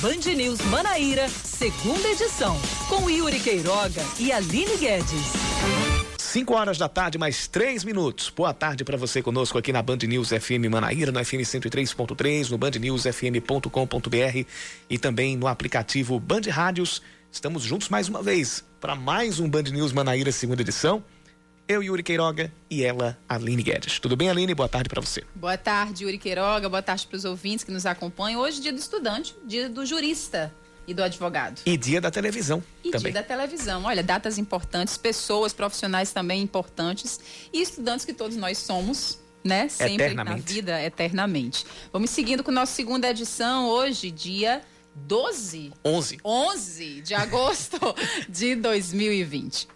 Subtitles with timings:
[0.00, 5.32] Band News Manaíra, segunda edição, com Yuri Queiroga e Aline Guedes.
[6.16, 8.32] 5 horas da tarde, mais 3 minutos.
[8.34, 12.56] Boa tarde para você conosco aqui na Band News FM Manaíra, no FM 103.3, no
[12.56, 14.46] bandnewsfm.com.br
[14.88, 17.02] e também no aplicativo Band Rádios.
[17.30, 21.04] Estamos juntos mais uma vez para mais um Band News Manaíra, segunda edição.
[21.70, 24.00] Eu, Yuri Queiroga, e ela, Aline Guedes.
[24.00, 24.52] Tudo bem, Aline?
[24.56, 25.22] Boa tarde para você.
[25.36, 26.68] Boa tarde, Yuri Queiroga.
[26.68, 28.40] Boa tarde para os ouvintes que nos acompanham.
[28.40, 30.52] Hoje, dia do estudante, dia do jurista
[30.84, 31.60] e do advogado.
[31.64, 33.12] E dia da televisão e também.
[33.12, 33.84] dia da televisão.
[33.84, 37.20] Olha, datas importantes, pessoas profissionais também importantes
[37.52, 39.20] e estudantes que todos nós somos.
[39.44, 39.68] Né?
[39.68, 41.64] Sempre na vida, eternamente.
[41.92, 44.60] Vamos seguindo com nossa segunda edição, hoje, dia
[44.96, 45.72] 12?
[45.84, 46.18] 11.
[46.24, 47.78] 11 de agosto
[48.28, 49.68] de 2020.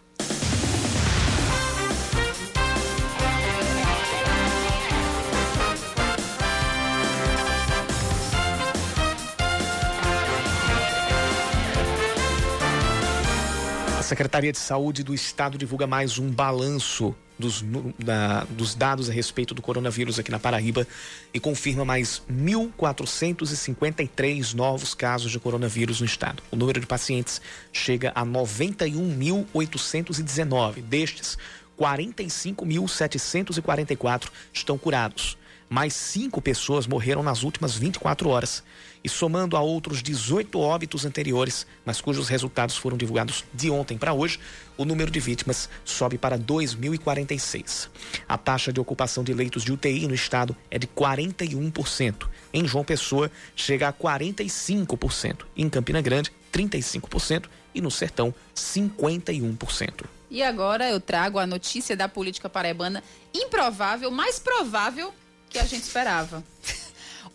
[14.15, 17.65] Secretaria de Saúde do Estado divulga mais um balanço dos,
[17.99, 20.87] da, dos dados a respeito do coronavírus aqui na Paraíba
[21.33, 26.45] e confirma mais 1.453 novos casos de coronavírus no estado.
[26.53, 30.81] O número de pacientes chega a 91.819.
[30.83, 31.37] Destes,
[31.77, 35.37] 45.744 estão curados.
[35.69, 38.63] Mais cinco pessoas morreram nas últimas 24 horas
[39.05, 44.15] e somando a outros 18 óbitos anteriores, mas cujos resultados foram divulgados de ontem para
[44.15, 44.41] hoje,
[44.79, 47.91] o número de vítimas sobe para 2.046.
[48.27, 52.27] A taxa de ocupação de leitos de UTI no estado é de 41%.
[52.53, 55.45] Em João Pessoa, chega a 45%.
[55.55, 57.45] Em Campina Grande, 35%.
[57.75, 60.05] E no Sertão, 51%.
[60.31, 63.03] E agora eu trago a notícia da política paraibana
[63.35, 65.13] improvável, mais provável
[65.51, 66.43] que a gente esperava.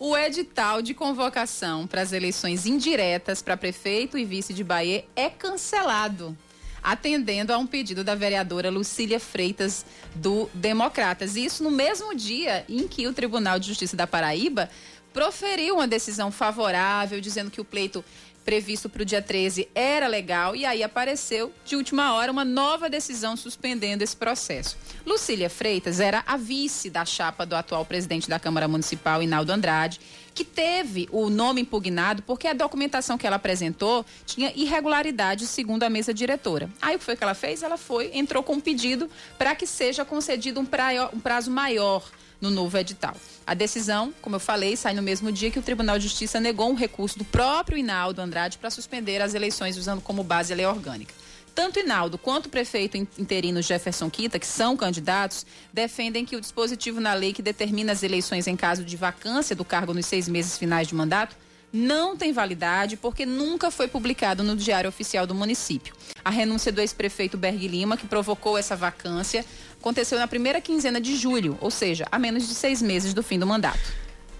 [0.02, 5.28] O edital de convocação para as eleições indiretas para prefeito e vice de Bahia é
[5.28, 6.34] cancelado,
[6.82, 9.84] atendendo a um pedido da vereadora Lucília Freitas
[10.14, 11.36] do Democratas.
[11.36, 14.70] Isso no mesmo dia em que o Tribunal de Justiça da Paraíba
[15.12, 18.02] proferiu uma decisão favorável, dizendo que o pleito
[18.50, 22.90] previsto para o dia 13 era legal e aí apareceu de última hora uma nova
[22.90, 24.76] decisão suspendendo esse processo.
[25.06, 30.00] Lucília Freitas era a vice da chapa do atual presidente da Câmara Municipal, Inaldo Andrade,
[30.34, 35.88] que teve o nome impugnado porque a documentação que ela apresentou tinha irregularidades segundo a
[35.88, 36.68] mesa diretora.
[36.82, 37.62] Aí o que foi que ela fez?
[37.62, 39.08] Ela foi, entrou com um pedido
[39.38, 42.02] para que seja concedido um, praio, um prazo maior
[42.40, 43.14] no novo edital.
[43.46, 46.70] A decisão, como eu falei, sai no mesmo dia que o Tribunal de Justiça negou
[46.70, 50.66] um recurso do próprio Inaldo Andrade para suspender as eleições usando como base a lei
[50.66, 51.14] orgânica.
[51.54, 57.00] Tanto Inaldo quanto o prefeito interino Jefferson Quita, que são candidatos, defendem que o dispositivo
[57.00, 60.56] na lei que determina as eleições em caso de vacância do cargo nos seis meses
[60.56, 61.36] finais de mandato
[61.72, 65.94] não tem validade porque nunca foi publicado no Diário Oficial do município.
[66.24, 69.44] A renúncia do ex-prefeito Berg Lima, que provocou essa vacância,
[69.78, 73.38] aconteceu na primeira quinzena de julho, ou seja, a menos de seis meses do fim
[73.38, 73.80] do mandato.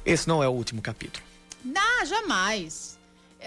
[0.05, 1.25] Esse não é o último capítulo.
[1.65, 2.99] Não, jamais.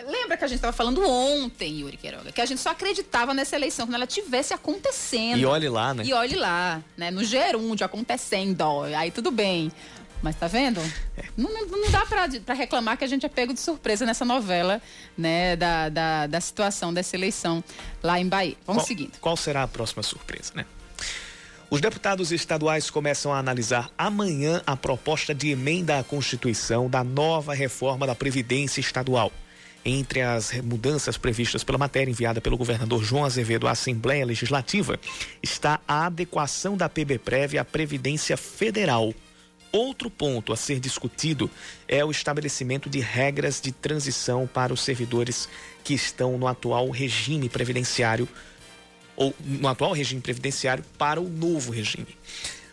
[0.07, 3.55] Lembra que a gente estava falando ontem, Yuri Queiroga, que a gente só acreditava nessa
[3.55, 5.37] eleição quando ela tivesse acontecendo.
[5.37, 6.03] E olhe lá, né?
[6.03, 7.11] E olhe lá, né?
[7.11, 8.63] No gerúndio acontecendo,
[8.97, 9.71] aí tudo bem.
[10.23, 10.79] Mas tá vendo?
[11.35, 14.81] Não, não dá para reclamar que a gente é pego de surpresa nessa novela,
[15.17, 17.61] né, da, da, da situação dessa eleição
[18.01, 18.55] lá em Bahia.
[18.65, 19.19] Vamos qual, seguindo.
[19.19, 20.65] Qual será a próxima surpresa, né?
[21.69, 27.53] Os deputados estaduais começam a analisar amanhã a proposta de emenda à Constituição da nova
[27.53, 29.31] reforma da Previdência Estadual.
[29.83, 34.97] Entre as mudanças previstas pela matéria enviada pelo governador João Azevedo à Assembleia Legislativa
[35.41, 39.13] está a adequação da PBPrev à Previdência Federal.
[39.75, 41.49] Outro ponto a ser discutido
[41.87, 45.49] é o estabelecimento de regras de transição para os servidores
[45.83, 48.29] que estão no atual regime previdenciário
[49.15, 52.15] ou no atual regime previdenciário para o novo regime.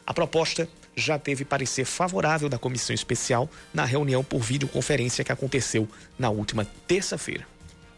[0.07, 5.89] A proposta já teve parecer favorável da comissão especial na reunião por videoconferência que aconteceu
[6.19, 7.47] na última terça-feira.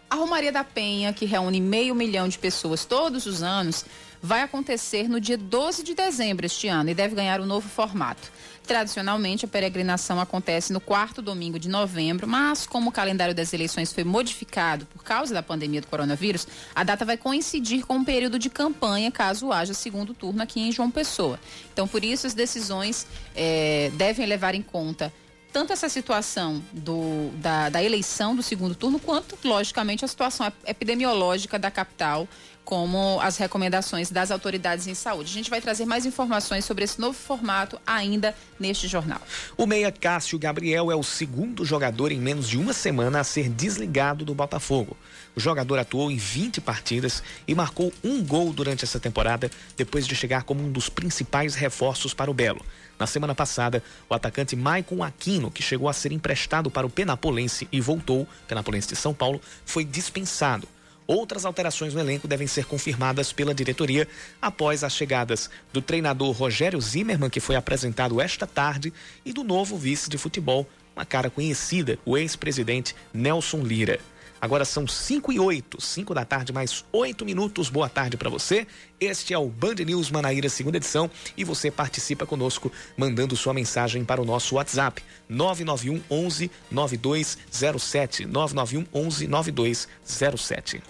[0.08, 3.84] A Romaria da Penha, que reúne meio milhão de pessoas todos os anos,
[4.22, 8.30] vai acontecer no dia 12 de dezembro este ano e deve ganhar um novo formato.
[8.66, 13.92] Tradicionalmente, a peregrinação acontece no quarto domingo de novembro, mas como o calendário das eleições
[13.92, 18.38] foi modificado por causa da pandemia do coronavírus, a data vai coincidir com o período
[18.38, 21.40] de campanha, caso haja segundo turno aqui em João Pessoa.
[21.72, 25.12] Então, por isso, as decisões é, devem levar em conta
[25.52, 31.58] tanto essa situação do, da, da, eleição do segundo turno, quanto, logicamente, a situação epidemiológica
[31.58, 32.26] da capital,
[32.64, 35.30] como as recomendações das autoridades em saúde.
[35.30, 39.20] A gente vai trazer mais informações sobre esse novo formato ainda neste jornal.
[39.56, 43.48] O meia Cássio Gabriel é o segundo jogador em menos de uma semana a ser
[43.48, 44.96] desligado do Botafogo.
[45.34, 50.14] O jogador atuou em 20 partidas e marcou um gol durante essa temporada, depois de
[50.14, 52.64] chegar como um dos principais reforços para o Belo.
[52.98, 57.66] Na semana passada, o atacante Maicon Aquino, que chegou a ser emprestado para o Penapolense
[57.72, 60.68] e voltou, Penapolense de São Paulo, foi dispensado.
[61.06, 64.06] Outras alterações no elenco devem ser confirmadas pela diretoria
[64.40, 68.92] após as chegadas do treinador Rogério Zimmermann, que foi apresentado esta tarde,
[69.24, 73.98] e do novo vice de futebol, uma cara conhecida, o ex-presidente Nelson Lira.
[74.42, 77.70] Agora são 5 e 8, 5 da tarde, mais 8 minutos.
[77.70, 78.66] Boa tarde para você.
[78.98, 84.04] Este é o Band News Manaíra, segunda edição, e você participa conosco mandando sua mensagem
[84.04, 90.82] para o nosso WhatsApp 991 11 9207 991 11 9207.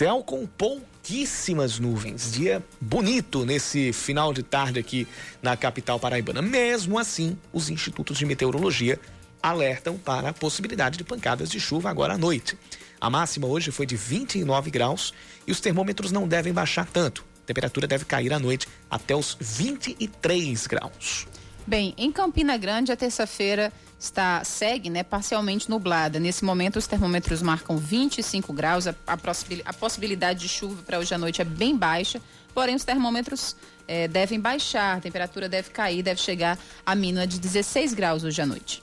[0.00, 2.32] Céu com pouquíssimas nuvens.
[2.32, 5.06] Dia bonito nesse final de tarde aqui
[5.42, 6.40] na capital paraibana.
[6.40, 8.98] Mesmo assim, os institutos de meteorologia
[9.42, 12.56] alertam para a possibilidade de pancadas de chuva agora à noite.
[12.98, 15.12] A máxima hoje foi de 29 graus
[15.46, 17.22] e os termômetros não devem baixar tanto.
[17.42, 21.26] A temperatura deve cair à noite até os 23 graus.
[21.66, 23.70] Bem, em Campina Grande, a terça-feira
[24.00, 26.18] está segue, né, parcialmente nublada.
[26.18, 28.86] Nesse momento, os termômetros marcam 25 graus.
[28.86, 29.18] A, a,
[29.66, 32.20] a possibilidade de chuva para hoje à noite é bem baixa.
[32.54, 33.54] Porém, os termômetros
[33.86, 38.40] eh, devem baixar, a temperatura deve cair, deve chegar a mínima de 16 graus hoje
[38.40, 38.82] à noite.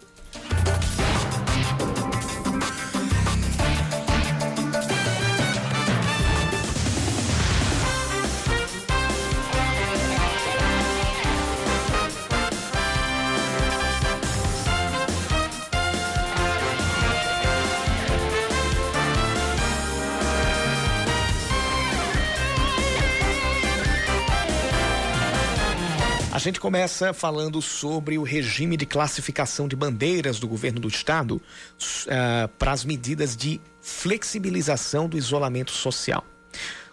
[26.48, 32.48] Gente começa falando sobre o regime de classificação de bandeiras do governo do estado uh,
[32.58, 36.26] para as medidas de flexibilização do isolamento social.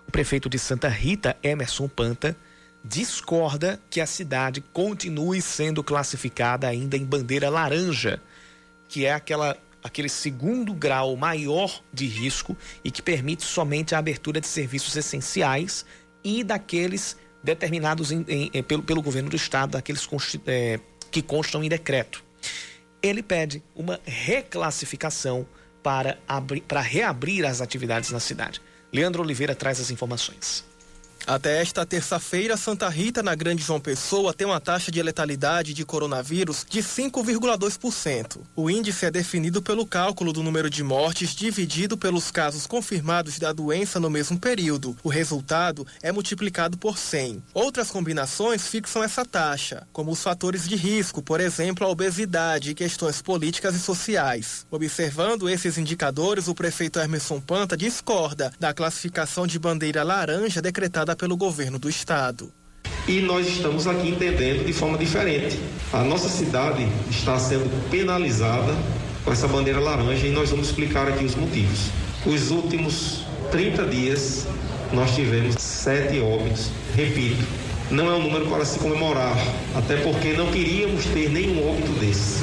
[0.09, 2.37] O prefeito de Santa Rita, Emerson Panta,
[2.85, 8.21] discorda que a cidade continue sendo classificada ainda em bandeira laranja,
[8.89, 14.41] que é aquela aquele segundo grau maior de risco e que permite somente a abertura
[14.41, 15.85] de serviços essenciais
[16.25, 20.09] e daqueles determinados em, em, em, pelo, pelo governo do estado, daqueles
[20.47, 20.81] é,
[21.11, 22.25] que constam em decreto.
[23.03, 25.47] Ele pede uma reclassificação
[25.83, 28.63] para, abrir, para reabrir as atividades na cidade.
[28.91, 30.65] Leandro Oliveira traz as informações.
[31.27, 35.83] Até esta terça-feira, Santa Rita, na Grande João Pessoa, tem uma taxa de letalidade de
[35.83, 38.41] coronavírus de 5,2%.
[38.55, 43.55] O índice é definido pelo cálculo do número de mortes dividido pelos casos confirmados da
[43.55, 44.95] doença no mesmo período.
[45.03, 47.43] O resultado é multiplicado por 100.
[47.55, 52.75] Outras combinações fixam essa taxa, como os fatores de risco, por exemplo, a obesidade e
[52.75, 54.67] questões políticas e sociais.
[54.71, 61.37] Observando esses indicadores, o prefeito Emerson Panta discorda da classificação de bandeira laranja decretada pelo
[61.37, 62.53] governo do estado.
[63.07, 65.59] E nós estamos aqui entendendo de forma diferente.
[65.93, 68.75] A nossa cidade está sendo penalizada
[69.25, 71.91] com essa bandeira laranja e nós vamos explicar aqui os motivos.
[72.25, 74.47] Os últimos 30 dias
[74.93, 76.71] nós tivemos sete óbitos.
[76.95, 77.45] Repito,
[77.91, 79.37] não é um número para se comemorar,
[79.75, 82.43] até porque não queríamos ter nenhum óbito desse.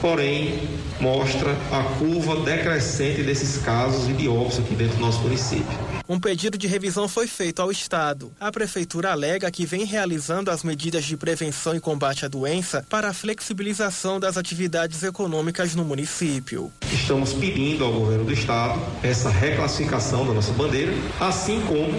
[0.00, 0.68] Porém,
[1.00, 5.91] mostra a curva decrescente desses casos e de óbitos aqui dentro do nosso município.
[6.08, 8.32] Um pedido de revisão foi feito ao Estado.
[8.40, 13.08] A Prefeitura alega que vem realizando as medidas de prevenção e combate à doença para
[13.08, 16.72] a flexibilização das atividades econômicas no município.
[16.92, 21.92] Estamos pedindo ao governo do Estado essa reclassificação da nossa bandeira, assim como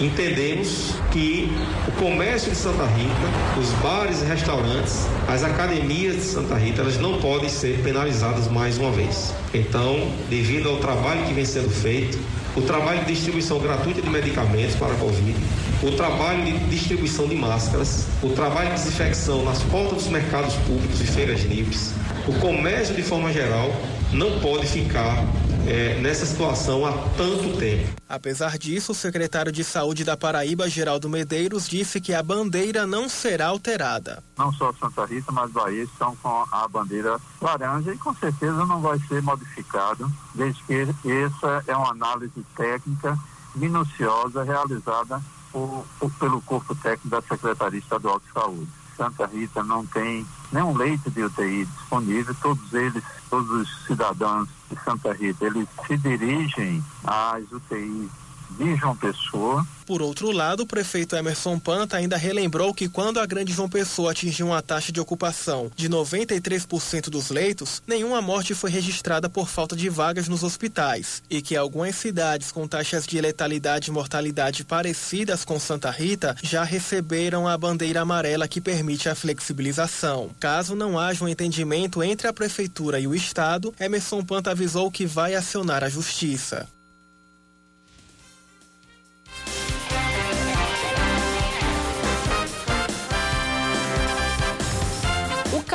[0.00, 1.50] entendemos que
[1.88, 6.98] o comércio de Santa Rita, os bares e restaurantes, as academias de Santa Rita, elas
[6.98, 9.34] não podem ser penalizadas mais uma vez.
[9.52, 12.18] Então, devido ao trabalho que vem sendo feito,
[12.58, 15.36] o trabalho de distribuição gratuita de medicamentos para a Covid,
[15.80, 21.00] o trabalho de distribuição de máscaras, o trabalho de desinfecção nas portas dos mercados públicos
[21.00, 21.94] e feiras livres,
[22.26, 23.70] o comércio de forma geral
[24.12, 25.24] não pode ficar
[25.68, 27.94] é, nessa situação há tanto tempo.
[28.08, 33.08] Apesar disso, o secretário de Saúde da Paraíba, Geraldo Medeiros, disse que a bandeira não
[33.08, 34.22] será alterada.
[34.38, 38.80] Não só Santa Rita, mas Bahia estão com a bandeira laranja e com certeza não
[38.80, 40.74] vai ser modificado, desde que
[41.10, 43.18] essa é uma análise técnica
[43.54, 45.20] minuciosa realizada
[45.52, 48.68] por, por, pelo corpo técnico da Secretaria Estadual de Saúde.
[48.98, 54.76] Santa Rita não tem nenhum leito de UTI disponível, todos eles, todos os cidadãos de
[54.84, 58.10] Santa Rita, eles se dirigem às UTIs
[58.50, 59.66] de João Pessoa.
[59.88, 64.10] Por outro lado, o prefeito Emerson Panta ainda relembrou que quando a Grande João Pessoa
[64.10, 69.74] atingiu uma taxa de ocupação de 93% dos leitos, nenhuma morte foi registrada por falta
[69.74, 75.42] de vagas nos hospitais e que algumas cidades com taxas de letalidade e mortalidade parecidas
[75.42, 80.30] com Santa Rita já receberam a bandeira amarela que permite a flexibilização.
[80.38, 85.06] Caso não haja um entendimento entre a prefeitura e o estado, Emerson Panta avisou que
[85.06, 86.68] vai acionar a justiça.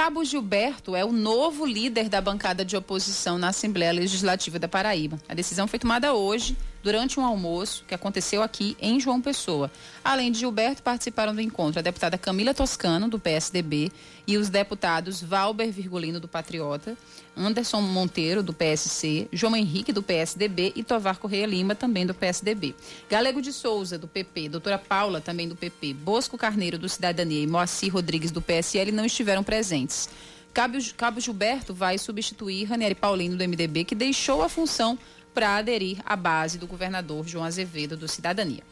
[0.03, 5.17] Cabo Gilberto é o novo líder da bancada de oposição na Assembleia Legislativa da Paraíba.
[5.29, 9.71] A decisão foi tomada hoje durante um almoço que aconteceu aqui em João Pessoa.
[10.03, 13.89] Além de Gilberto, participaram do encontro a deputada Camila Toscano, do PSDB,
[14.27, 16.97] e os deputados Valber Virgulino, do Patriota,
[17.35, 22.75] Anderson Monteiro, do PSC, João Henrique, do PSDB e Tovar Correia Lima, também do PSDB.
[23.09, 27.47] Galego de Souza, do PP, doutora Paula, também do PP, Bosco Carneiro, do Cidadania e
[27.47, 30.09] Moacir Rodrigues, do PSL, não estiveram presentes.
[30.53, 34.99] Cabo, Cabo Gilberto vai substituir Ranieri Paulino, do MDB, que deixou a função
[35.33, 38.63] para aderir à base do governador João Azevedo do Cidadania.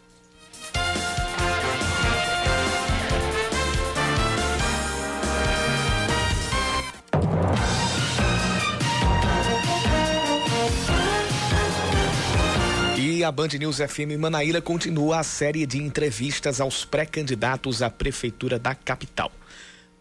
[13.21, 18.57] E a Band News FM Manaíra continua a série de entrevistas aos pré-candidatos à prefeitura
[18.57, 19.31] da capital.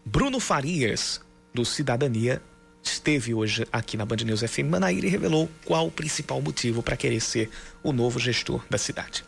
[0.03, 1.21] Bruno Farias,
[1.53, 2.41] do Cidadania,
[2.83, 6.97] esteve hoje aqui na Band News FM Manaíra e revelou qual o principal motivo para
[6.97, 7.49] querer ser
[7.83, 9.23] o novo gestor da cidade.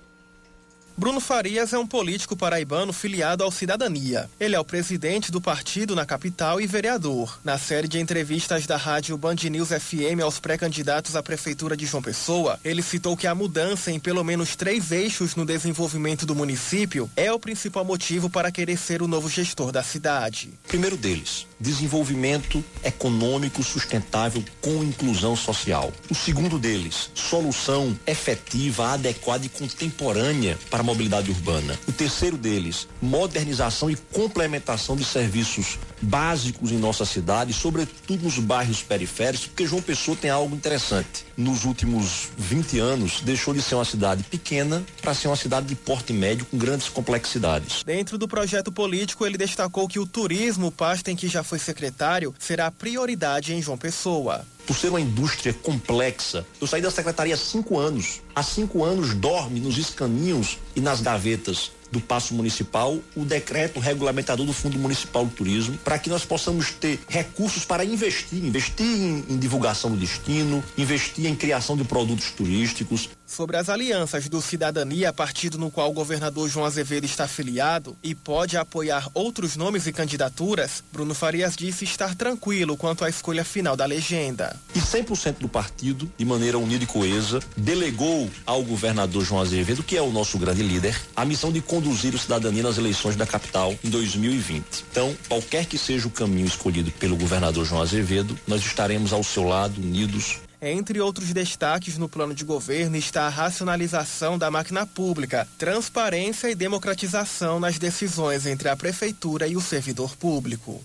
[0.96, 4.30] Bruno Farias é um político paraibano filiado ao Cidadania.
[4.40, 7.40] Ele é o presidente do partido na capital e vereador.
[7.44, 12.04] Na série de entrevistas da rádio Band News FM aos pré-candidatos à prefeitura de João
[12.04, 17.10] Pessoa, ele citou que a mudança em pelo menos três eixos no desenvolvimento do município
[17.16, 20.54] é o principal motivo para querer ser o novo gestor da cidade.
[20.68, 25.94] Primeiro deles, desenvolvimento econômico sustentável com inclusão social.
[26.10, 31.80] O segundo deles, solução efetiva, adequada e contemporânea para a mobilidade urbana.
[31.88, 38.84] O terceiro deles, modernização e complementação de serviços básicos em nossa cidade, sobretudo nos bairros
[38.84, 41.26] periféricos, porque João Pessoa tem algo interessante.
[41.36, 45.76] Nos últimos 20 anos, deixou de ser uma cidade pequena para ser uma cidade de
[45.76, 47.84] porte médio com grandes complexidades.
[47.84, 52.34] Dentro do projeto político, ele destacou que o turismo, pasta em que já foi secretário,
[52.38, 56.46] será prioridade em João Pessoa por ser uma indústria complexa.
[56.60, 58.22] Eu saí da secretaria há cinco anos.
[58.34, 64.46] Há cinco anos dorme nos escaninhos e nas gavetas do Paço Municipal o decreto regulamentador
[64.46, 69.24] do Fundo Municipal do Turismo, para que nós possamos ter recursos para investir, investir em,
[69.30, 75.14] em divulgação do destino, investir em criação de produtos turísticos, sobre as alianças do Cidadania,
[75.14, 79.94] partido no qual o governador João Azevedo está afiliado e pode apoiar outros nomes e
[79.94, 84.60] candidaturas, Bruno Farias disse estar tranquilo quanto à escolha final da legenda.
[84.76, 89.98] E 100% do partido, de maneira unida e coesa, delegou ao governador João Azevedo, que
[89.98, 93.74] é o nosso grande líder, a missão de conduzir o Cidadania nas eleições da capital
[93.84, 94.86] em 2020.
[94.92, 99.44] Então, qualquer que seja o caminho escolhido pelo governador João Azevedo, nós estaremos ao seu
[99.44, 100.40] lado, unidos,
[100.72, 106.56] entre outros destaques no plano de governo está a racionalização da máquina pública, transparência e
[106.56, 110.82] democratização nas decisões entre a prefeitura e o servidor público.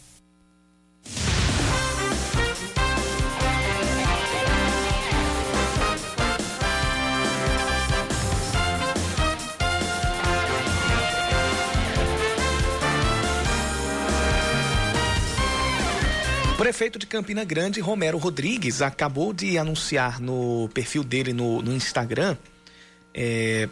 [16.69, 22.37] Prefeito de Campina Grande, Romero Rodrigues, acabou de anunciar no perfil dele no, no Instagram
[23.15, 23.71] é,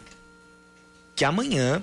[1.15, 1.83] que amanhã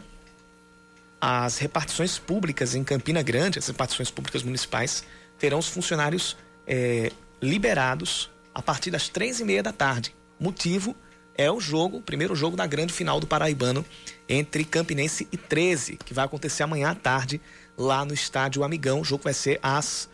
[1.22, 5.03] as repartições públicas em Campina Grande, as repartições públicas municipais,
[5.38, 10.15] terão os funcionários é, liberados a partir das três e meia da tarde.
[10.39, 10.96] Motivo
[11.36, 13.86] é o jogo, o primeiro jogo da grande final do Paraibano
[14.27, 17.39] entre Campinense e 13, que vai acontecer amanhã à tarde
[17.77, 19.01] lá no estádio Amigão.
[19.01, 20.12] O jogo vai ser às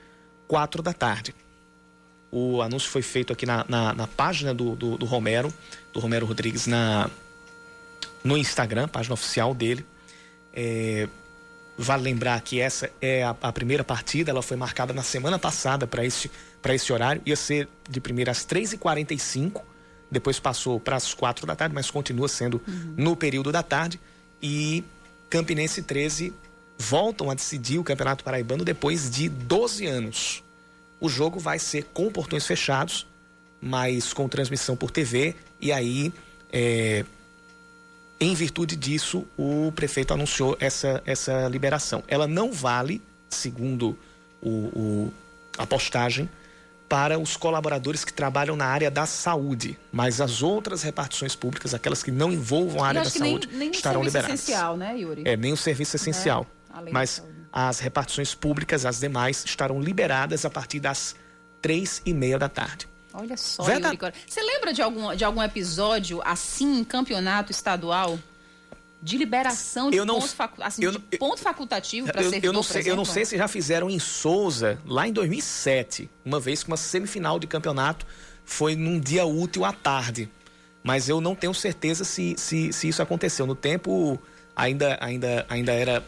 [0.50, 1.34] quatro da tarde.
[2.32, 5.54] O anúncio foi feito aqui na, na, na página do, do, do, Romero,
[5.94, 7.10] do Romero Rodrigues, na,
[8.24, 9.86] no Instagram, página oficial dele.
[10.52, 11.08] É,
[11.78, 15.86] vale lembrar que essa é a, a, primeira partida, ela foi marcada na semana passada
[15.86, 16.30] para esse,
[16.66, 17.22] esse horário.
[17.26, 19.62] Ia ser de primeira às 3h45,
[20.10, 22.96] depois passou para as quatro da tarde, mas continua sendo uhum.
[22.98, 24.00] no período da tarde.
[24.42, 24.84] E
[25.30, 26.34] Campinense 13
[26.80, 30.42] voltam a decidir o Campeonato Paraibano depois de 12 anos.
[31.00, 33.06] O jogo vai ser com portões fechados,
[33.62, 36.14] mas com transmissão por TV, e aí,
[36.52, 37.04] é,
[38.20, 42.02] em virtude disso, o prefeito anunciou essa, essa liberação.
[42.08, 43.98] Ela não vale, segundo
[44.42, 45.14] o, o
[45.58, 46.30] a postagem,
[46.88, 52.02] para os colaboradores que trabalham na área da saúde, mas as outras repartições públicas, aquelas
[52.02, 54.40] que não envolvam a área da saúde, nem, nem estarão liberadas.
[54.40, 55.24] essencial, né, Yuri?
[55.26, 56.48] É, nem o serviço essencial.
[56.56, 56.59] É,
[56.92, 61.16] mas as repartições públicas, as demais, estarão liberadas a partir das
[61.62, 62.88] três e meia da tarde.
[63.14, 63.90] Olha só, Veda...
[63.90, 64.14] Yuri.
[64.28, 68.18] Você lembra de algum, de algum episódio assim em campeonato estadual?
[69.02, 72.52] de liberação de eu não, ponto, facu assim, eu, de ponto facultativo para ser eu
[72.52, 76.64] não sei Eu não sei se já fizeram em Souza, lá em 2007, uma vez
[76.64, 78.06] que uma semifinal de campeonato
[78.44, 80.30] foi num dia útil à tarde.
[80.84, 83.46] Mas eu não tenho certeza se, se, se isso aconteceu.
[83.46, 84.20] No tempo,
[84.56, 86.04] ainda, ainda, ainda era.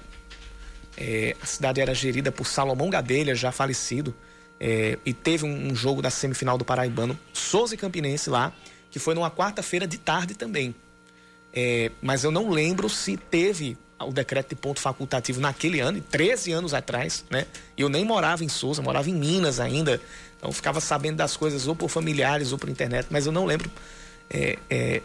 [0.97, 4.13] É, a cidade era gerida por Salomão Gadelha, já falecido.
[4.59, 8.53] É, e teve um, um, jogo da semifinal do Paraibano, Souza e Campinense lá,
[8.91, 10.75] que foi numa quarta-feira de tarde também.
[11.53, 16.51] É, mas eu não lembro se teve o decreto de ponto facultativo naquele ano, 13
[16.51, 17.45] anos atrás, né?
[17.77, 19.99] Eu nem morava em Souza, morava em Minas ainda.
[20.37, 23.69] Então ficava sabendo das coisas ou por familiares ou por internet, mas eu não lembro
[24.29, 25.01] é, é,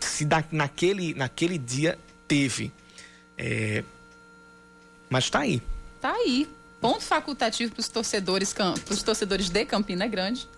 [0.00, 2.72] se da, naquele, naquele dia teve.
[3.36, 3.84] É,
[5.12, 5.62] mas está aí.
[5.96, 6.48] Está aí.
[6.80, 8.52] Ponto facultativo para os torcedores,
[8.84, 10.48] pros torcedores de Campina Grande.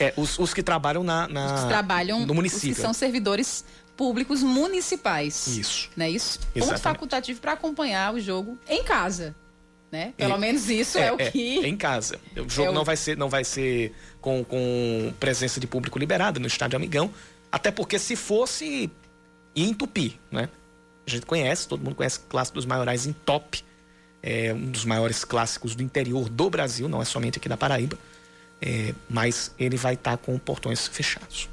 [0.00, 2.70] É, os, os que trabalham na, na os que trabalham no município.
[2.70, 3.64] Os que são servidores
[3.96, 5.46] públicos municipais.
[5.46, 5.90] Isso.
[5.96, 6.40] Não é isso?
[6.54, 6.68] Exatamente.
[6.68, 9.36] Ponto facultativo para acompanhar o jogo em casa.
[9.90, 10.12] Né?
[10.16, 11.64] Pelo é, menos isso é, é o que.
[11.64, 12.18] É, em casa.
[12.36, 16.40] O jogo é não, vai ser, não vai ser com, com presença de público liberada
[16.40, 17.12] no estádio Amigão.
[17.52, 18.90] Até porque se fosse,
[19.54, 20.48] ia entupir, né?
[21.06, 23.64] A gente conhece, todo mundo conhece o clássico dos maiorais em top.
[24.22, 27.98] É um dos maiores clássicos do interior do Brasil, não é somente aqui da Paraíba.
[28.60, 31.48] É, mas ele vai estar tá com portões fechados.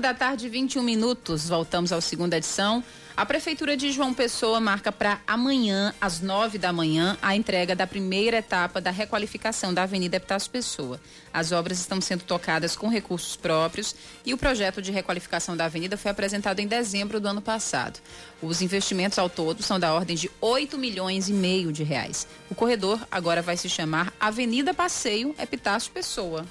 [0.00, 1.48] 5 da tarde, 21 minutos.
[1.48, 2.82] Voltamos ao segunda edição.
[3.14, 7.86] A Prefeitura de João Pessoa marca para amanhã, às 9 da manhã, a entrega da
[7.86, 10.98] primeira etapa da requalificação da Avenida Epitácio Pessoa.
[11.34, 15.98] As obras estão sendo tocadas com recursos próprios e o projeto de requalificação da avenida
[15.98, 18.00] foi apresentado em dezembro do ano passado.
[18.40, 22.26] Os investimentos ao todo são da ordem de 8 milhões e meio de reais.
[22.48, 26.46] O corredor agora vai se chamar Avenida Passeio Epitácio Pessoa.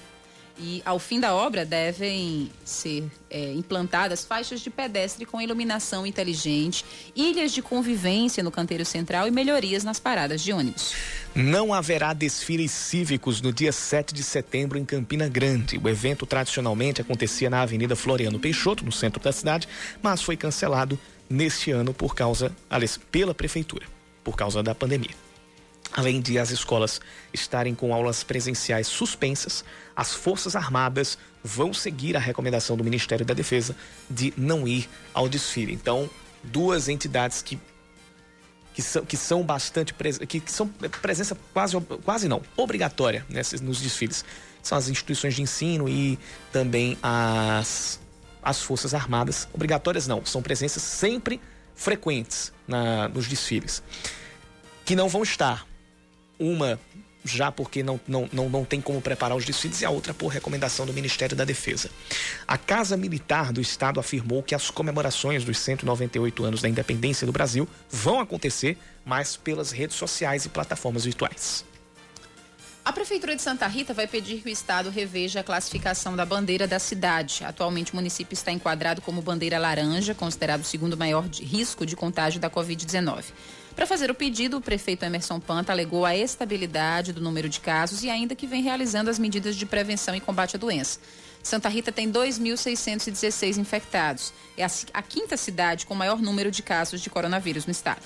[0.61, 6.83] E ao fim da obra devem ser é, implantadas faixas de pedestre com iluminação inteligente,
[7.15, 10.93] ilhas de convivência no canteiro central e melhorias nas paradas de ônibus.
[11.33, 15.79] Não haverá desfiles cívicos no dia 7 de setembro em Campina Grande.
[15.81, 19.67] O evento tradicionalmente acontecia na Avenida Floriano Peixoto, no centro da cidade,
[20.01, 23.85] mas foi cancelado neste ano por causa, aliás, pela prefeitura,
[24.23, 25.28] por causa da pandemia.
[25.91, 27.01] Além de as escolas
[27.33, 33.33] estarem com aulas presenciais suspensas, as Forças Armadas vão seguir a recomendação do Ministério da
[33.33, 33.75] Defesa
[34.09, 35.73] de não ir ao desfile.
[35.73, 36.09] Então,
[36.43, 37.59] duas entidades que
[38.71, 39.93] que são, que são bastante
[40.27, 40.67] que, que são
[41.01, 41.75] presença quase
[42.05, 44.23] quase não obrigatória nesses, nos desfiles
[44.61, 46.17] são as instituições de ensino e
[46.51, 47.99] também as
[48.41, 51.41] as forças armadas obrigatórias não são presenças sempre
[51.75, 53.83] frequentes na, nos desfiles
[54.85, 55.67] que não vão estar
[56.39, 56.79] uma
[57.23, 60.27] já porque não, não, não, não tem como preparar os desfiles, e a outra por
[60.27, 61.89] recomendação do Ministério da Defesa.
[62.47, 67.33] A Casa Militar do Estado afirmou que as comemorações dos 198 anos da independência do
[67.33, 71.65] Brasil vão acontecer, mas pelas redes sociais e plataformas virtuais.
[72.83, 76.65] A Prefeitura de Santa Rita vai pedir que o Estado reveja a classificação da bandeira
[76.65, 77.43] da cidade.
[77.43, 82.39] Atualmente, o município está enquadrado como bandeira laranja, considerado o segundo maior risco de contágio
[82.39, 83.25] da Covid-19.
[83.75, 88.03] Para fazer o pedido, o prefeito Emerson Panta alegou a estabilidade do número de casos
[88.03, 90.99] e ainda que vem realizando as medidas de prevenção e combate à doença.
[91.41, 94.33] Santa Rita tem 2.616 infectados.
[94.57, 98.01] É a, quinta cidade com maior número de casos de coronavírus no estado.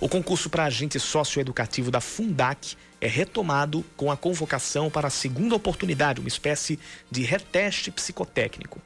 [0.00, 5.54] O concurso para agente socioeducativo da Fundac é retomado com a convocação para a segunda
[5.54, 6.78] oportunidade, uma espécie
[7.10, 8.80] de reteste psicotécnico.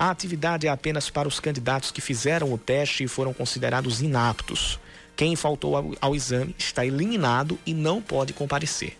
[0.00, 4.78] A atividade é apenas para os candidatos que fizeram o teste e foram considerados inaptos.
[5.16, 8.96] Quem faltou ao, ao exame está eliminado e não pode comparecer.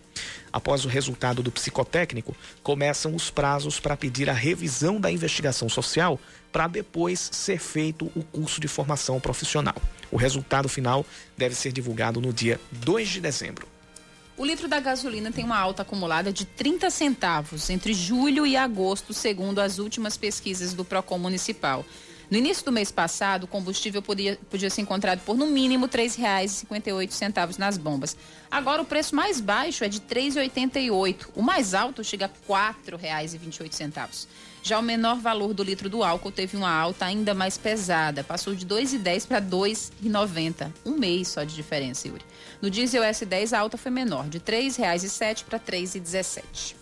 [0.51, 6.19] Após o resultado do psicotécnico, começam os prazos para pedir a revisão da investigação social
[6.51, 9.75] para depois ser feito o curso de formação profissional.
[10.11, 11.05] O resultado final
[11.37, 13.65] deve ser divulgado no dia 2 de dezembro.
[14.39, 19.13] O litro da gasolina tem uma alta acumulada de 30 centavos entre julho e agosto,
[19.13, 21.85] segundo as últimas pesquisas do Procon Municipal.
[22.31, 25.91] No início do mês passado, o combustível podia, podia ser encontrado por no mínimo R$
[25.91, 28.15] 3,58 nas bombas.
[28.49, 31.31] Agora o preço mais baixo é de R$ 3,88.
[31.35, 34.25] O mais alto chega a R$ 4,28.
[34.61, 38.53] Já o menor valor do litro do álcool teve uma alta ainda mais pesada, passou
[38.53, 40.71] de 2,10 para 2,90.
[40.85, 42.25] Um mês só de diferença, Yuri.
[42.61, 46.78] No diesel S10 a alta foi menor, de R$ 3,07 para R$ 3,17.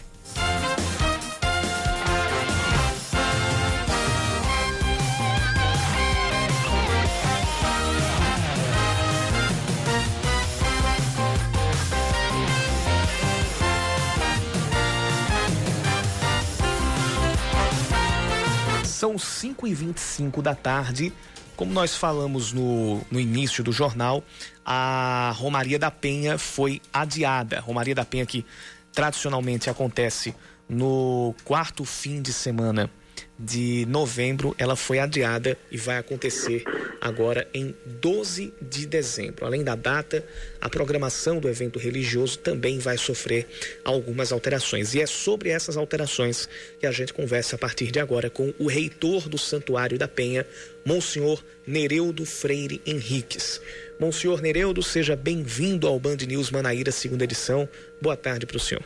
[19.08, 21.14] São 5 e 25 da tarde.
[21.56, 24.22] Como nós falamos no, no início do jornal,
[24.66, 27.62] a Romaria da Penha foi adiada.
[27.62, 28.46] Romaria da Penha que
[28.92, 30.36] tradicionalmente acontece
[30.68, 32.92] no quarto fim de semana
[33.40, 36.66] de novembro, ela foi adiada e vai acontecer
[37.00, 39.46] agora em 12 de dezembro.
[39.46, 40.24] Além da data,
[40.60, 43.48] a programação do evento religioso também vai sofrer
[43.84, 44.94] algumas alterações.
[44.94, 46.48] E é sobre essas alterações
[46.80, 50.46] que a gente conversa a partir de agora com o reitor do Santuário da Penha,
[50.86, 53.62] Monsenhor Nereudo Freire Henriques.
[54.00, 57.68] Monsenhor Nereudo, seja bem-vindo ao Band News Manaíra, segunda edição.
[58.02, 58.84] Boa tarde para o senhor.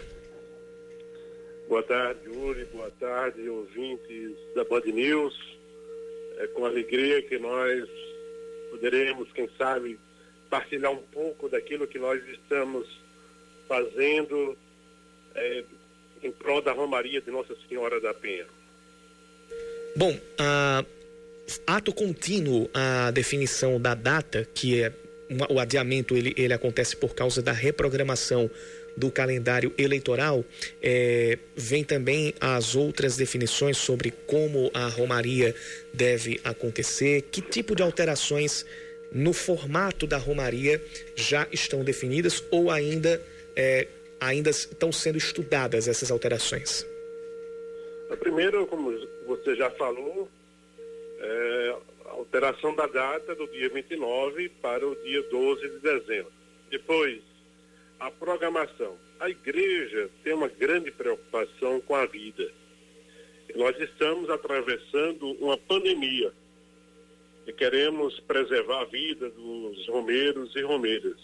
[1.67, 2.65] Boa tarde, Yuri.
[2.65, 5.50] Boa tarde, ouvintes da Band News.
[6.41, 7.87] É com alegria que nós
[8.71, 9.99] poderemos, quem sabe,
[10.49, 12.87] partilhar um pouco daquilo que nós estamos
[13.67, 14.57] fazendo
[15.35, 15.63] é,
[16.23, 18.47] em prol da Romaria de Nossa Senhora da Penha.
[19.95, 20.85] Bom, uh,
[21.67, 24.91] ato contínuo a definição da data, que é
[25.47, 28.49] o adiamento ele, ele acontece por causa da reprogramação
[28.95, 30.43] do calendário eleitoral,
[30.81, 35.55] é, vem também as outras definições sobre como a Romaria
[35.93, 38.65] deve acontecer, que tipo de alterações
[39.11, 40.81] no formato da Romaria
[41.15, 43.21] já estão definidas ou ainda,
[43.55, 43.87] é,
[44.19, 46.85] ainda estão sendo estudadas essas alterações?
[48.09, 48.91] A primeira, como
[49.25, 50.29] você já falou,
[51.19, 51.75] é
[52.05, 56.31] a alteração da data do dia 29 para o dia 12 de dezembro.
[56.69, 57.21] Depois,
[58.01, 58.97] a programação.
[59.19, 62.51] A igreja tem uma grande preocupação com a vida.
[63.55, 66.33] Nós estamos atravessando uma pandemia
[67.45, 71.19] e queremos preservar a vida dos romeiros e romeiras.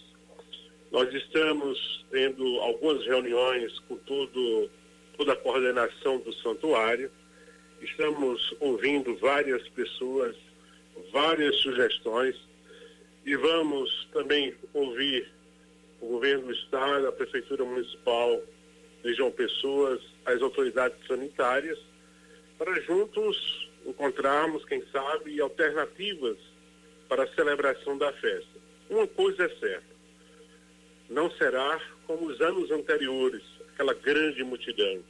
[0.91, 4.69] Nós estamos tendo algumas reuniões com todo,
[5.17, 7.11] toda a coordenação do santuário,
[7.81, 10.35] estamos ouvindo várias pessoas,
[11.11, 12.35] várias sugestões
[13.25, 15.36] e vamos também ouvir
[16.01, 18.41] o governo do estado, a prefeitura municipal
[19.03, 21.79] de João Pessoas, as autoridades sanitárias,
[22.57, 26.37] para juntos encontrarmos, quem sabe, alternativas
[27.07, 28.59] para a celebração da festa.
[28.89, 29.95] Uma coisa é certa,
[31.09, 35.03] não será como os anos anteriores, aquela grande multidão.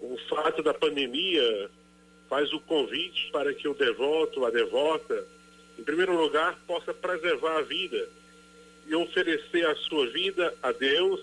[0.00, 1.70] O fato da pandemia
[2.28, 5.26] faz o convite para que o devoto, a devota,
[5.78, 8.08] em primeiro lugar, possa preservar a vida
[8.86, 11.20] e oferecer a sua vida a Deus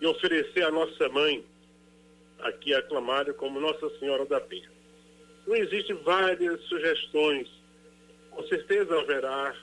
[0.00, 1.44] e oferecer a nossa mãe,
[2.40, 4.70] aqui aclamada como Nossa Senhora da Penha.
[5.46, 7.48] Não existem várias sugestões.
[8.30, 9.54] Com certeza haverá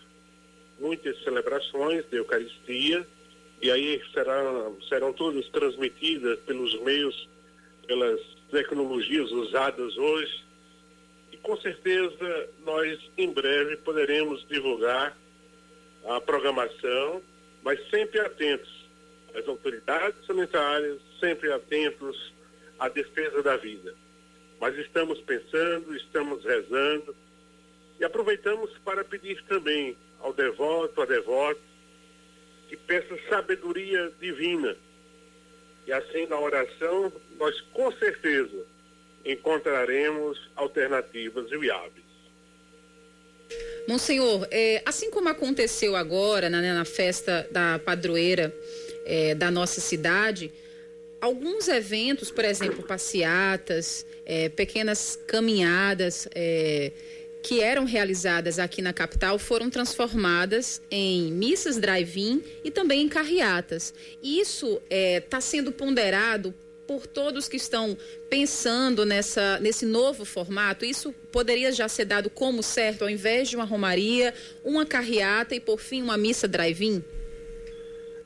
[0.80, 3.06] muitas celebrações de Eucaristia,
[3.62, 7.30] e aí serão, serão todas transmitidas pelos meios,
[7.86, 10.44] pelas tecnologias usadas hoje.
[11.32, 15.16] E com certeza nós em breve poderemos divulgar
[16.08, 17.22] a programação
[17.64, 18.90] mas sempre atentos
[19.34, 22.34] às autoridades sanitárias, sempre atentos
[22.80, 23.96] à defesa da vida.
[24.60, 27.16] Mas estamos pensando, estamos rezando
[28.00, 31.60] e aproveitamos para pedir também ao devoto, à devota,
[32.68, 34.76] que peça sabedoria divina.
[35.86, 38.66] E assim, na oração, nós com certeza
[39.26, 42.11] encontraremos alternativas viáveis.
[43.88, 48.56] Monsenhor, é, assim como aconteceu agora né, na festa da padroeira
[49.06, 50.52] é, da nossa cidade,
[51.20, 56.92] alguns eventos, por exemplo, passeatas, é, pequenas caminhadas é,
[57.44, 63.94] que eram realizadas aqui na capital foram transformadas em missas drive-in e também em carreatas.
[64.22, 66.54] Isso está é, sendo ponderado
[66.92, 67.98] por todos que estão
[68.30, 73.56] pensando nessa, nesse novo formato, isso poderia já ser dado como certo, ao invés de
[73.56, 77.02] uma romaria, uma carreata e, por fim, uma missa drive-in?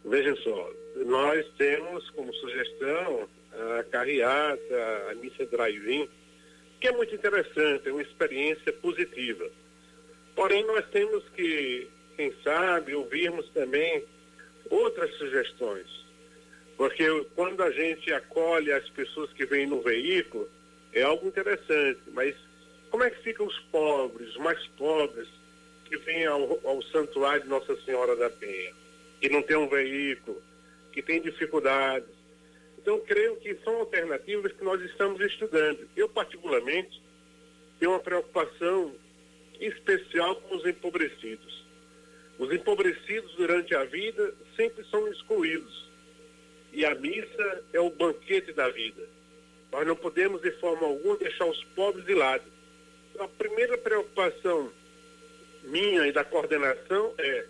[0.03, 0.71] Veja só,
[1.05, 3.29] nós temos como sugestão
[3.77, 6.09] a carreata, a missa drive-in,
[6.81, 9.47] que é muito interessante, é uma experiência positiva.
[10.35, 14.03] Porém, nós temos que, quem sabe, ouvirmos também
[14.71, 16.04] outras sugestões.
[16.77, 20.49] Porque quando a gente acolhe as pessoas que vêm no veículo,
[20.93, 22.35] é algo interessante, mas
[22.89, 25.27] como é que ficam os pobres, os mais pobres,
[25.85, 28.73] que vêm ao, ao santuário de Nossa Senhora da Penha,
[29.19, 30.41] que não tem um veículo,
[30.91, 32.09] que tem dificuldades?
[32.77, 35.89] Então, creio que são alternativas que nós estamos estudando.
[35.95, 37.01] Eu, particularmente,
[37.79, 38.93] tenho uma preocupação
[39.59, 41.65] especial com os empobrecidos.
[42.37, 45.84] Os empobrecidos durante a vida sempre são excluídos.
[46.75, 49.07] E a missa é o banquete da vida.
[49.71, 52.43] Nós não podemos, de forma alguma, deixar os pobres de lado.
[53.13, 54.69] Então, a primeira preocupação
[55.63, 57.45] minha e da coordenação é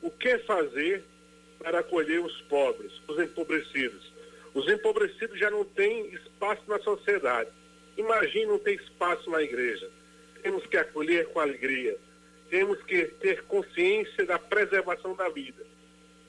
[0.00, 1.04] o que fazer
[1.58, 4.10] para acolher os pobres, os empobrecidos.
[4.54, 7.50] Os empobrecidos já não têm espaço na sociedade.
[7.98, 9.90] Imagine não ter espaço na igreja.
[10.42, 11.98] Temos que acolher com alegria.
[12.48, 15.66] Temos que ter consciência da preservação da vida.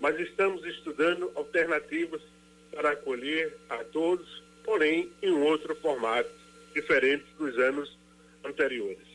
[0.02, 2.22] Mas estamos estudando alternativas
[2.72, 4.28] para acolher a todos,
[4.64, 6.30] porém em um outro formato,
[6.74, 7.98] diferente dos anos
[8.44, 9.12] anteriores.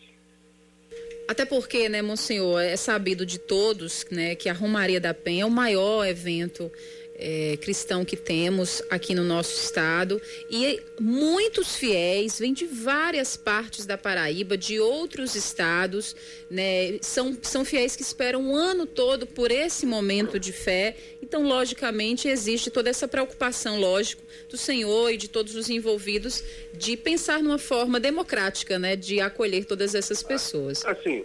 [1.28, 5.46] Até porque, né, Monsenhor, é sabido de todos, né, que a Romaria da Penha é
[5.46, 6.70] o maior evento
[7.18, 13.87] é, cristão que temos aqui no nosso estado e muitos fiéis vêm de várias partes
[13.87, 16.14] da Paraíba, de outros estados,
[16.50, 16.98] né?
[17.00, 20.96] São, são fiéis que esperam o ano todo por esse momento de fé.
[21.22, 26.96] Então, logicamente, existe toda essa preocupação, lógico, do Senhor e de todos os envolvidos de
[26.96, 28.94] pensar numa forma democrática, né?
[28.94, 30.85] De acolher todas essas pessoas.
[30.85, 31.24] Assim,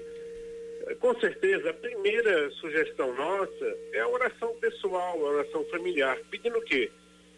[1.00, 6.18] com certeza, a primeira sugestão nossa é a oração pessoal, a oração familiar.
[6.30, 6.92] Pedindo o quê?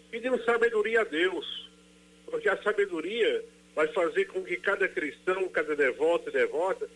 [0.09, 1.69] Pedindo sabedoria a Deus.
[2.25, 3.43] Porque a sabedoria
[3.75, 6.89] vai fazer com que cada cristão, cada devoto e devota,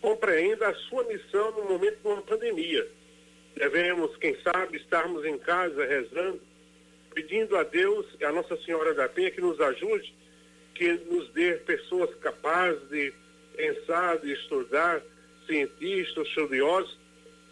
[0.00, 2.86] compreenda a sua missão no momento de uma pandemia.
[3.54, 6.40] Devemos, quem sabe, estarmos em casa rezando,
[7.12, 10.14] pedindo a Deus e a Nossa Senhora da Penha que nos ajude,
[10.74, 13.12] que nos dê pessoas capazes de
[13.56, 15.02] pensar, de estudar,
[15.48, 16.96] cientistas, estudiosos,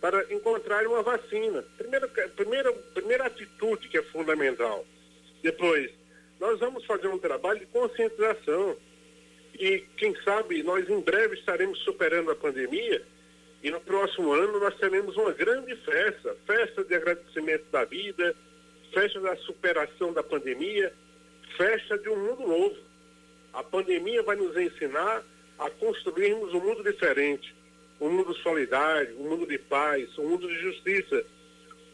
[0.01, 1.65] para encontrar uma vacina.
[1.77, 4.85] Primeira, primeira, primeira atitude que é fundamental.
[5.43, 5.91] Depois,
[6.39, 8.77] nós vamos fazer um trabalho de conscientização.
[9.59, 13.03] E, quem sabe, nós em breve estaremos superando a pandemia
[13.63, 18.37] e no próximo ano nós teremos uma grande festa festa de agradecimento da vida,
[18.93, 20.93] festa da superação da pandemia,
[21.57, 22.77] festa de um mundo novo.
[23.53, 25.25] A pandemia vai nos ensinar
[25.59, 27.55] a construirmos um mundo diferente
[28.01, 31.25] um mundo solidário, um mundo de paz, um mundo de justiça,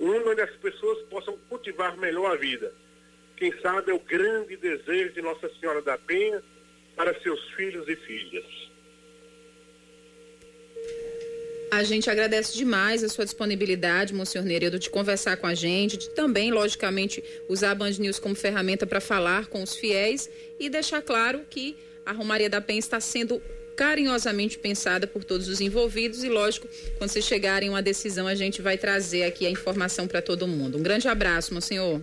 [0.00, 2.72] um mundo onde as pessoas possam cultivar melhor a vida.
[3.36, 6.42] Quem sabe é o grande desejo de Nossa Senhora da Penha
[6.96, 8.44] para seus filhos e filhas.
[11.72, 16.10] A gente agradece demais a sua disponibilidade, Monsenhor Neredo, de conversar com a gente, de
[16.10, 20.28] também, logicamente, usar a Band News como ferramenta para falar com os fiéis
[20.60, 23.40] e deixar claro que a Romaria da Penha está sendo
[23.76, 28.35] carinhosamente pensada por todos os envolvidos e, lógico, quando vocês chegarem a uma decisão, a
[28.35, 30.78] gente vai trazer aqui a informação para todo mundo.
[30.78, 32.02] Um grande abraço, meu senhor.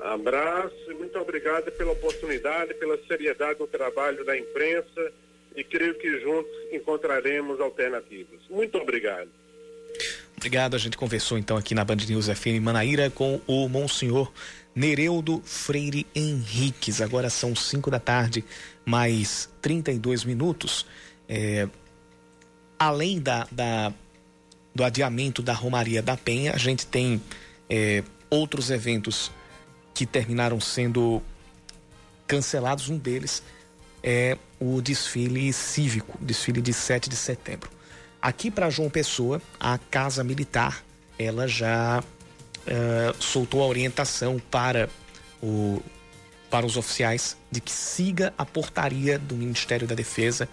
[0.00, 5.12] Abraço e muito obrigado pela oportunidade, pela seriedade do trabalho da imprensa
[5.56, 8.40] e creio que juntos encontraremos alternativas.
[8.50, 9.30] Muito obrigado.
[10.36, 10.74] Obrigado.
[10.76, 14.30] A gente conversou então aqui na Band News FM Manaíra com o Monsenhor
[14.74, 17.00] Nereudo Freire Henriques.
[17.00, 18.44] Agora são 5 da tarde,
[18.84, 20.86] mais 32 minutos.
[21.28, 21.68] É,
[22.78, 23.92] além da, da,
[24.74, 27.20] do adiamento da Romaria da Penha, a gente tem
[27.68, 29.30] é, outros eventos
[29.92, 31.22] que terminaram sendo
[32.26, 32.88] cancelados.
[32.88, 33.42] Um deles
[34.02, 37.70] é o desfile cívico, desfile de 7 de setembro.
[38.20, 40.82] Aqui para João Pessoa, a Casa Militar,
[41.18, 44.88] ela já uh, soltou a orientação para,
[45.42, 45.82] o,
[46.54, 50.48] para os oficiais de que siga a portaria do Ministério da Defesa,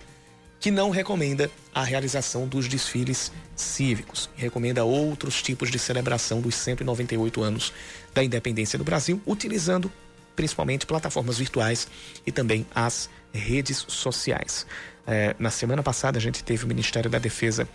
[0.60, 7.44] que não recomenda a realização dos desfiles cívicos, recomenda outros tipos de celebração dos 198
[7.44, 7.72] anos
[8.16, 9.92] da independência do Brasil, utilizando
[10.36, 11.88] principalmente plataformas virtuais
[12.26, 14.66] e também as redes sociais.
[15.06, 17.70] É, na semana passada, a gente teve o Ministério da Defesa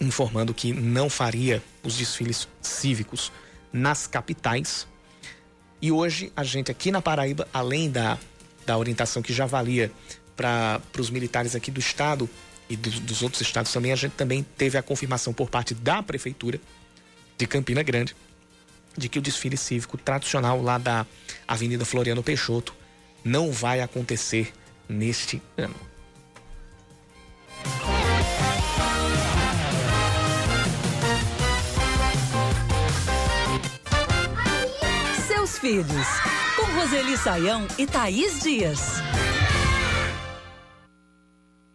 [0.00, 3.30] informando que não faria os desfiles cívicos
[3.72, 4.88] nas capitais.
[5.82, 8.16] E hoje a gente aqui na Paraíba, além da,
[8.64, 9.90] da orientação que já valia
[10.36, 12.30] para os militares aqui do estado
[12.70, 16.00] e do, dos outros estados também, a gente também teve a confirmação por parte da
[16.00, 16.60] prefeitura
[17.36, 18.14] de Campina Grande
[18.96, 21.04] de que o desfile cívico tradicional lá da
[21.48, 22.74] Avenida Floriano Peixoto
[23.24, 24.52] não vai acontecer
[24.88, 25.74] neste ano.
[35.62, 35.86] Filhos,
[36.56, 38.80] com Roseli Saião e Thaís Dias.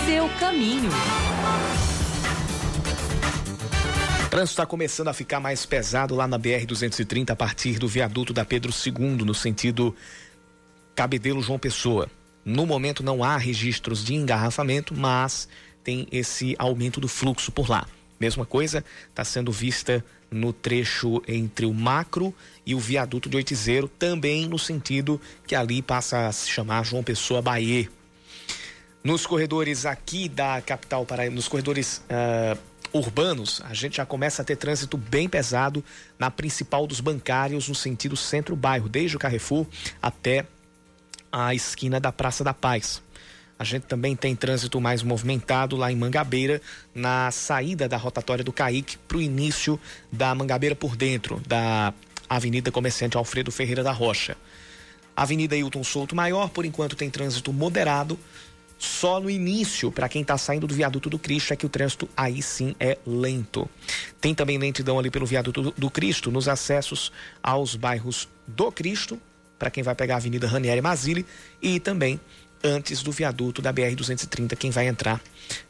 [0.06, 0.90] Seu caminho.
[4.26, 8.34] O trânsito está começando a ficar mais pesado lá na BR-230 a partir do viaduto
[8.34, 9.94] da Pedro II, no sentido
[10.96, 12.10] Cabedelo João Pessoa.
[12.44, 15.48] No momento não há registros de engarrafamento, mas
[15.84, 17.88] tem esse aumento do fluxo por lá.
[18.20, 22.34] Mesma coisa está sendo vista no trecho entre o macro
[22.66, 27.04] e o viaduto de Oitizeiro, também no sentido que ali passa a se chamar João
[27.04, 27.90] Pessoa Bahia.
[29.04, 32.58] Nos corredores aqui da capital Paraíba, nos corredores uh,
[32.94, 35.84] urbanos, a gente já começa a ter trânsito bem pesado
[36.20, 39.66] na principal dos bancários, no sentido centro-bairro, desde o Carrefour
[40.02, 40.46] até
[41.32, 43.02] a esquina da Praça da Paz.
[43.58, 46.60] A gente também tem trânsito mais movimentado lá em Mangabeira,
[46.96, 49.80] na saída da rotatória do Caique para o início
[50.12, 51.94] da Mangabeira por dentro, da
[52.28, 54.36] Avenida Comerciante Alfredo Ferreira da Rocha.
[55.16, 58.18] Avenida Hilton Souto Maior, por enquanto, tem trânsito moderado.
[58.80, 62.10] Só no início, para quem está saindo do viaduto do Cristo, é que o trânsito
[62.18, 63.70] aí sim é lento.
[64.20, 67.12] Tem também lentidão ali pelo viaduto do Cristo, nos acessos
[67.44, 69.22] aos bairros do Cristo
[69.62, 71.24] para quem vai pegar a Avenida Ranieri Mazili
[71.62, 72.20] e também
[72.64, 75.22] antes do viaduto da BR-230, quem vai entrar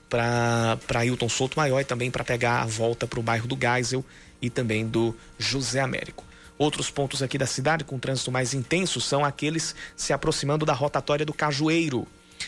[0.07, 4.05] para Hilton Souto Maior e também para pegar a volta para o bairro do Geisel
[4.41, 6.23] e também do José Américo.
[6.57, 11.25] Outros pontos aqui da cidade com trânsito mais intenso são aqueles se aproximando da rotatória
[11.25, 12.07] do Cajueiro,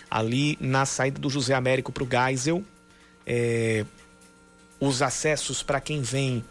[0.10, 2.64] ali na saída do José Américo para o Geisel.
[3.28, 3.86] É,
[4.80, 6.42] os acessos para quem vem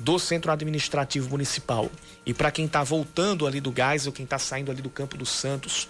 [0.00, 1.90] do Centro Administrativo Municipal.
[2.24, 5.16] E para quem está voltando ali do gás ou quem está saindo ali do Campo
[5.16, 5.88] dos Santos,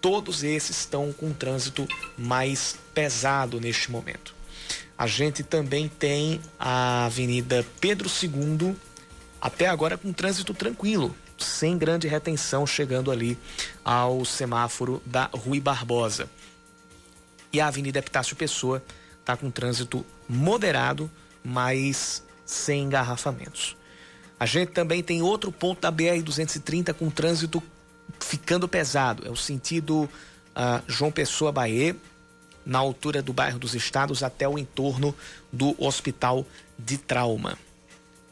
[0.00, 4.34] todos esses estão com um trânsito mais pesado neste momento.
[4.96, 8.76] A gente também tem a Avenida Pedro II,
[9.40, 13.38] até agora com trânsito tranquilo, sem grande retenção, chegando ali
[13.84, 16.28] ao semáforo da Rui Barbosa.
[17.52, 18.82] E a Avenida Epitácio Pessoa
[19.20, 21.10] está com trânsito moderado,
[21.44, 23.76] mas sem engarrafamentos.
[24.40, 27.62] A gente também tem outro ponto da BR-230 com trânsito
[28.18, 29.26] ficando pesado.
[29.26, 31.94] É o sentido uh, João Pessoa Bahia,
[32.64, 35.14] na altura do bairro dos Estados até o entorno
[35.52, 36.46] do Hospital
[36.78, 37.58] de Trauma.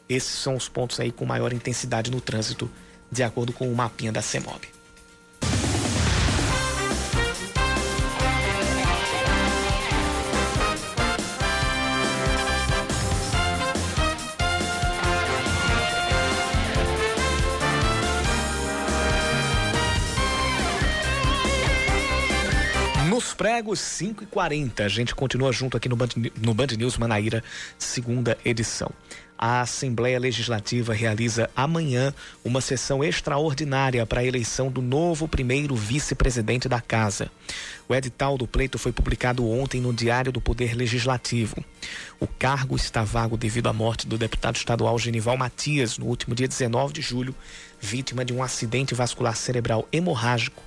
[0.09, 2.69] Esses são os pontos aí com maior intensidade no trânsito,
[3.11, 4.76] de acordo com o mapinha da CEMOB.
[23.47, 26.09] Pregos, 5 e 40 A gente continua junto aqui no Band,
[26.43, 27.41] no Band News Manaíra,
[27.79, 28.91] segunda edição.
[29.37, 36.67] A Assembleia Legislativa realiza amanhã uma sessão extraordinária para a eleição do novo primeiro vice-presidente
[36.67, 37.31] da Casa.
[37.87, 41.63] O edital do pleito foi publicado ontem no Diário do Poder Legislativo.
[42.19, 46.49] O cargo está vago devido à morte do deputado estadual Genival Matias no último dia
[46.49, 47.33] 19 de julho,
[47.79, 50.66] vítima de um acidente vascular cerebral hemorrágico.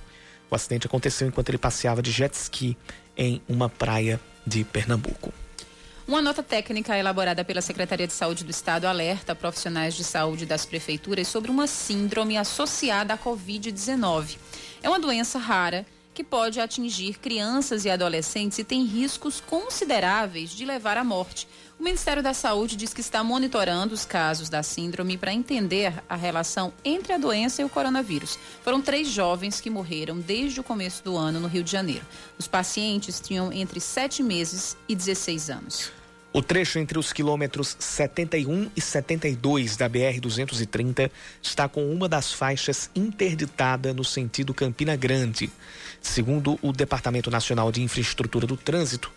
[0.51, 2.77] O acidente aconteceu enquanto ele passeava de jet ski
[3.15, 5.33] em uma praia de Pernambuco.
[6.05, 10.65] Uma nota técnica elaborada pela Secretaria de Saúde do Estado alerta profissionais de saúde das
[10.65, 14.37] prefeituras sobre uma síndrome associada à Covid-19.
[14.83, 20.65] É uma doença rara que pode atingir crianças e adolescentes e tem riscos consideráveis de
[20.65, 21.47] levar à morte.
[21.81, 26.15] O Ministério da Saúde diz que está monitorando os casos da síndrome para entender a
[26.15, 28.37] relação entre a doença e o coronavírus.
[28.63, 32.05] Foram três jovens que morreram desde o começo do ano no Rio de Janeiro.
[32.37, 35.91] Os pacientes tinham entre 7 meses e 16 anos.
[36.31, 41.09] O trecho entre os quilômetros 71 e 72 da BR-230
[41.41, 45.51] está com uma das faixas interditada no sentido Campina Grande.
[45.99, 49.11] Segundo o Departamento Nacional de Infraestrutura do Trânsito,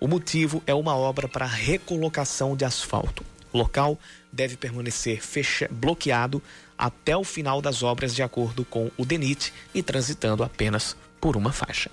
[0.00, 3.22] o motivo é uma obra para recolocação de asfalto.
[3.52, 3.98] O local
[4.32, 6.42] deve permanecer fecha, bloqueado
[6.78, 11.52] até o final das obras, de acordo com o DENIT, e transitando apenas por uma
[11.52, 11.90] faixa.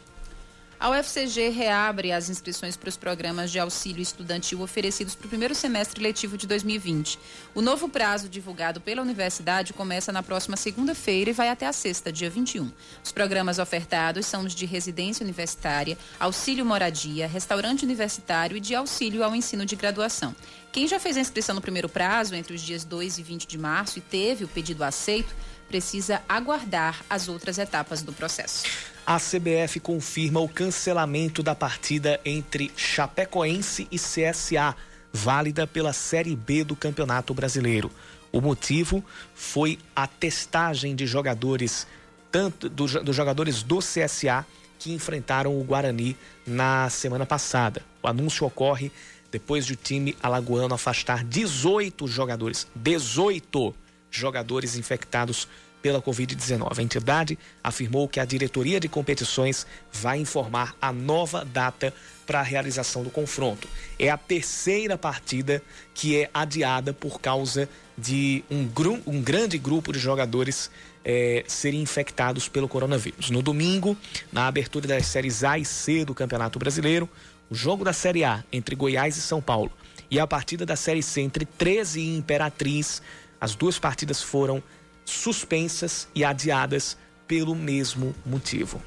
[0.79, 5.55] A UFCG reabre as inscrições para os programas de auxílio estudantil oferecidos para o primeiro
[5.55, 7.17] semestre letivo de 2020.
[7.55, 12.11] O novo prazo divulgado pela universidade começa na próxima segunda-feira e vai até a sexta,
[12.11, 12.71] dia 21.
[13.03, 19.23] Os programas ofertados são os de residência universitária, auxílio moradia, restaurante universitário e de auxílio
[19.23, 20.35] ao ensino de graduação.
[20.71, 23.57] Quem já fez a inscrição no primeiro prazo, entre os dias 2 e 20 de
[23.57, 25.35] março, e teve o pedido aceito,
[25.67, 28.96] precisa aguardar as outras etapas do processo.
[29.09, 34.75] A CBF confirma o cancelamento da partida entre Chapecoense e CSA,
[35.13, 37.89] válida pela Série B do Campeonato Brasileiro.
[38.33, 39.01] O motivo
[39.33, 41.87] foi a testagem de jogadores,
[42.29, 44.45] tanto dos do jogadores do CSA
[44.77, 47.81] que enfrentaram o Guarani na semana passada.
[48.03, 48.91] O anúncio ocorre
[49.31, 53.73] depois de o time alagoano afastar 18 jogadores, 18
[54.11, 55.47] jogadores infectados
[55.87, 56.79] pela Covid-19.
[56.79, 61.93] A entidade afirmou que a diretoria de competições vai informar a nova data
[62.25, 63.69] para a realização do confronto.
[63.97, 65.63] É a terceira partida
[65.93, 68.67] que é adiada por causa de um,
[69.07, 70.69] um grande grupo de jogadores
[71.05, 73.29] é, serem infectados pelo coronavírus.
[73.29, 73.95] No domingo,
[74.29, 77.09] na abertura das séries A e C do Campeonato Brasileiro,
[77.49, 79.71] o jogo da Série A entre Goiás e São Paulo
[80.11, 83.01] e a partida da Série C entre 13 e Imperatriz,
[83.39, 84.61] as duas partidas foram
[85.07, 88.81] suspensas e adiadas pelo mesmo motivo.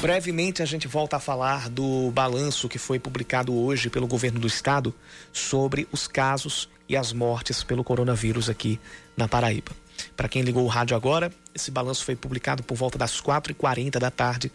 [0.00, 4.46] Brevemente a gente volta a falar do balanço que foi publicado hoje pelo governo do
[4.46, 4.94] estado
[5.32, 8.78] sobre os casos e as mortes pelo coronavírus aqui
[9.16, 9.83] na Paraíba.
[10.16, 14.10] Para quem ligou o rádio agora, esse balanço foi publicado por volta das 4h40 da
[14.10, 14.50] tarde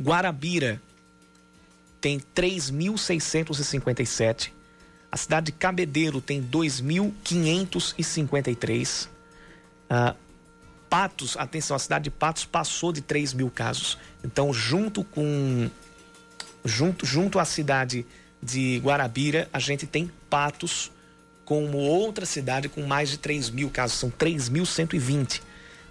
[0.00, 0.80] Guarabira
[2.00, 4.52] tem 3.657.
[5.10, 9.08] A cidade de Cabedeiro tem 2.553.
[9.90, 10.14] Uh,
[10.88, 13.98] Patos, atenção, a cidade de Patos passou de 3 mil casos.
[14.22, 15.68] Então, junto com.
[16.64, 18.06] Junto, junto à cidade
[18.40, 20.92] de Guarabira, a gente tem Patos
[21.46, 25.40] como outra cidade com mais de 3 mil casos, são 3.120.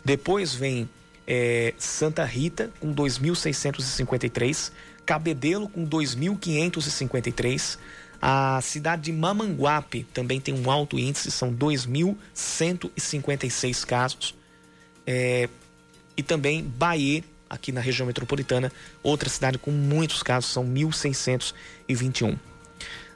[0.03, 0.87] Depois vem
[1.25, 4.71] é, Santa Rita, com 2.653,
[5.03, 7.79] Cabedelo, com 2.553,
[8.21, 14.35] a cidade de Mamanguape também tem um alto índice, são 2.156 casos.
[15.07, 15.47] É,
[16.17, 18.71] e também Bahia, aqui na região metropolitana,
[19.03, 22.37] outra cidade com muitos casos, são 1.621.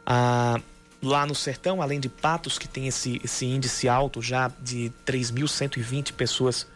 [0.06, 0.60] Ah,
[1.02, 6.12] lá no sertão, além de Patos, que tem esse, esse índice alto já de 3.120
[6.14, 6.68] pessoas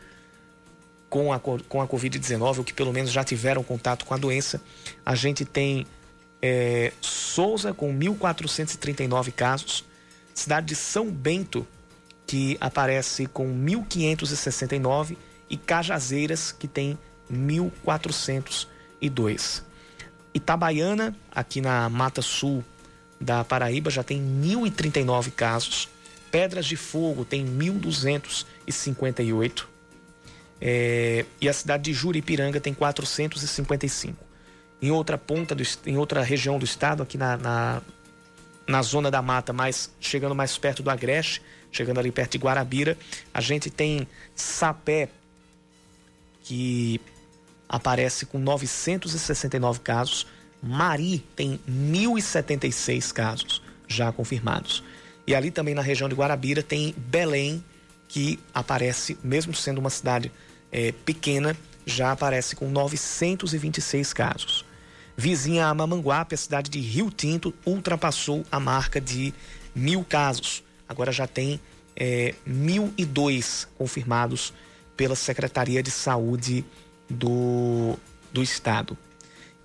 [1.09, 4.59] com a, com a Covid-19, ou que pelo menos já tiveram contato com a doença,
[5.05, 5.85] a gente tem
[6.41, 9.85] é, Souza com 1.439 casos,
[10.33, 11.67] cidade de São Bento,
[12.25, 15.15] que aparece com 1.569
[15.49, 16.97] e Cajazeiras, que tem
[17.31, 19.61] 1.402.
[20.33, 22.63] Itabaiana, aqui na Mata Sul
[23.19, 25.89] da Paraíba, já tem 1.039 casos.
[26.31, 29.65] Pedras de Fogo tem 1.258.
[30.59, 34.17] É, e a cidade de Juripiranga tem 455.
[34.81, 37.81] Em outra ponta, do, em outra região do estado, aqui na, na,
[38.67, 41.41] na zona da mata, mais, chegando mais perto do Agreste,
[41.71, 42.97] chegando ali perto de Guarabira,
[43.33, 45.09] a gente tem Sapé,
[46.43, 46.99] que
[47.67, 50.27] aparece com 969 casos.
[50.63, 54.81] Mari tem 1.076 casos já confirmados.
[55.27, 57.63] E ali também na região de Guarabira tem Belém,
[58.07, 60.31] que aparece, mesmo sendo uma cidade
[60.71, 61.55] é, pequena,
[61.85, 64.65] já aparece com 926 casos.
[65.15, 69.33] Vizinha a Mamanguape, a cidade de Rio Tinto, ultrapassou a marca de
[69.75, 70.63] mil casos.
[70.87, 71.59] Agora já tem
[71.95, 74.53] é, 1.002 confirmados
[74.95, 76.65] pela Secretaria de Saúde
[77.09, 77.97] do,
[78.31, 78.97] do Estado.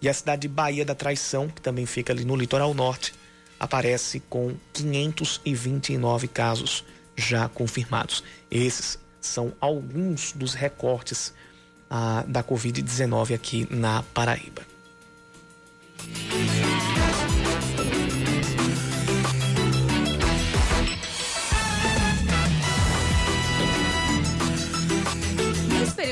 [0.01, 3.15] E a cidade de Bahia da Traição, que também fica ali no litoral norte,
[3.59, 6.85] aparece com 529 casos
[7.17, 8.23] já confirmados.
[8.51, 11.35] Esses são alguns dos recortes
[11.91, 14.63] ah, da Covid-19 aqui na Paraíba.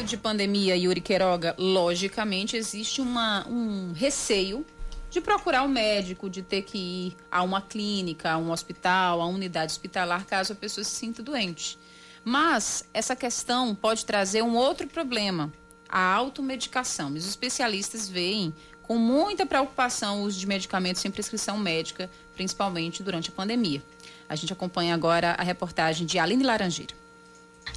[0.07, 4.65] De pandemia, Yuri Queiroga, logicamente existe uma, um receio
[5.11, 9.27] de procurar um médico, de ter que ir a uma clínica, a um hospital, a
[9.27, 11.79] unidade hospitalar, caso a pessoa se sinta doente.
[12.25, 15.53] Mas essa questão pode trazer um outro problema,
[15.89, 17.13] a automedicação.
[17.13, 23.31] Os especialistas veem com muita preocupação o uso de medicamentos sem prescrição médica, principalmente durante
[23.31, 23.83] a pandemia.
[24.29, 27.06] A gente acompanha agora a reportagem de Aline Laranjeira.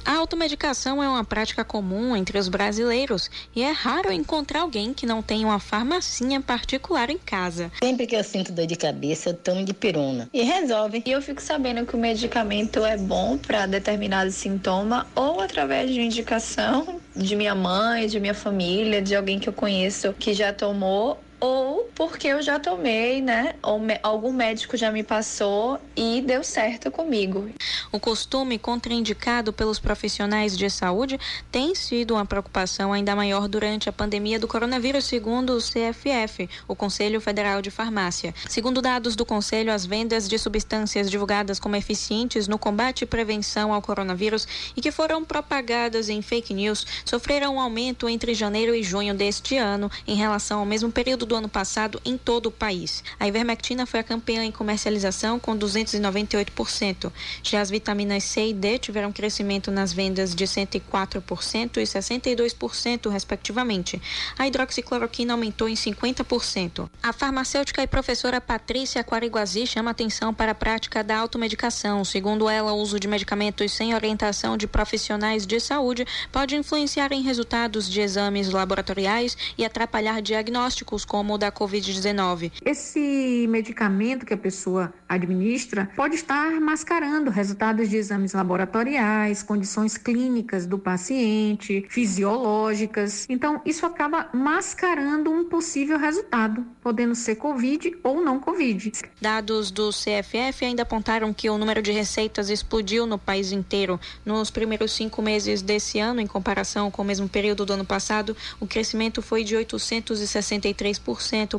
[0.04, 5.06] A automedicação é uma prática comum entre os brasileiros e é raro encontrar alguém que
[5.06, 7.70] não tenha uma farmacinha particular em casa.
[7.82, 11.02] Sempre que eu sinto dor de cabeça, eu tomo de pirona e resolve.
[11.04, 16.00] E eu fico sabendo que o medicamento é bom para determinado sintoma ou através de
[16.00, 21.20] indicação de minha mãe, de minha família, de alguém que eu conheço que já tomou
[21.40, 23.54] ou porque eu já tomei, né?
[23.62, 27.50] Ou algum médico já me passou e deu certo comigo.
[27.90, 31.18] O costume contraindicado pelos profissionais de saúde
[31.50, 36.76] tem sido uma preocupação ainda maior durante a pandemia do coronavírus, segundo o CFF, o
[36.76, 38.34] Conselho Federal de Farmácia.
[38.48, 43.72] Segundo dados do Conselho, as vendas de substâncias divulgadas como eficientes no combate e prevenção
[43.72, 48.82] ao coronavírus e que foram propagadas em fake news sofreram um aumento entre janeiro e
[48.82, 53.04] junho deste ano em relação ao mesmo período do ano passado em todo o país.
[53.18, 57.12] A ivermectina foi a campeã em comercialização com 298%.
[57.40, 64.02] Já as vitaminas C e D tiveram crescimento nas vendas de 104% e 62%, respectivamente.
[64.36, 66.90] A hidroxicloroquina aumentou em 50%.
[67.00, 72.04] A farmacêutica e professora Patrícia Quariguazi chama atenção para a prática da automedicação.
[72.04, 77.22] Segundo ela, o uso de medicamentos sem orientação de profissionais de saúde pode influenciar em
[77.22, 82.50] resultados de exames laboratoriais e atrapalhar diagnósticos como como o da Covid-19.
[82.64, 90.64] Esse medicamento que a pessoa administra pode estar mascarando resultados de exames laboratoriais, condições clínicas
[90.64, 93.26] do paciente, fisiológicas.
[93.28, 98.90] Então, isso acaba mascarando um possível resultado, podendo ser Covid ou não Covid.
[99.20, 104.00] Dados do CFF ainda apontaram que o número de receitas explodiu no país inteiro.
[104.24, 108.34] Nos primeiros cinco meses desse ano, em comparação com o mesmo período do ano passado,
[108.58, 111.09] o crescimento foi de 863%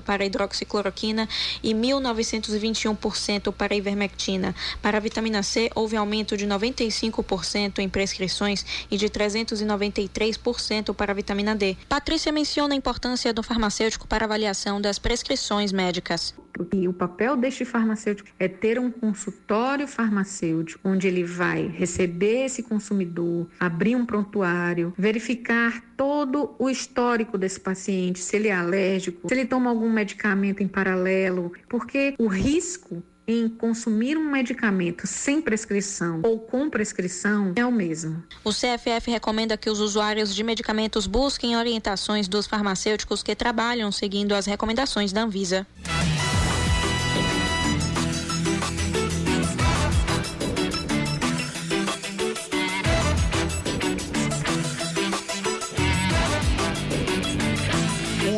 [0.04, 1.28] para a hidroxicloroquina
[1.64, 4.56] e 1.921% para ivermectina.
[4.82, 11.16] Para a vitamina C, houve aumento de 95% em prescrições e de 393% para a
[11.16, 11.78] vitamina D.
[11.88, 16.34] Patrícia menciona a importância do farmacêutico para avaliação das prescrições médicas.
[16.52, 22.64] Porque o papel deste farmacêutico é ter um consultório farmacêutico onde ele vai receber esse
[22.64, 29.34] consumidor, abrir um prontuário, verificar todo o histórico desse paciente, se ele é alérgico, se
[29.34, 36.22] ele toma algum medicamento em paralelo, porque o risco em consumir um medicamento sem prescrição
[36.24, 38.24] ou com prescrição é o mesmo.
[38.43, 44.34] O CFF recomenda que os usuários de medicamentos busquem orientações dos farmacêuticos que trabalham seguindo
[44.34, 45.66] as recomendações da Anvisa.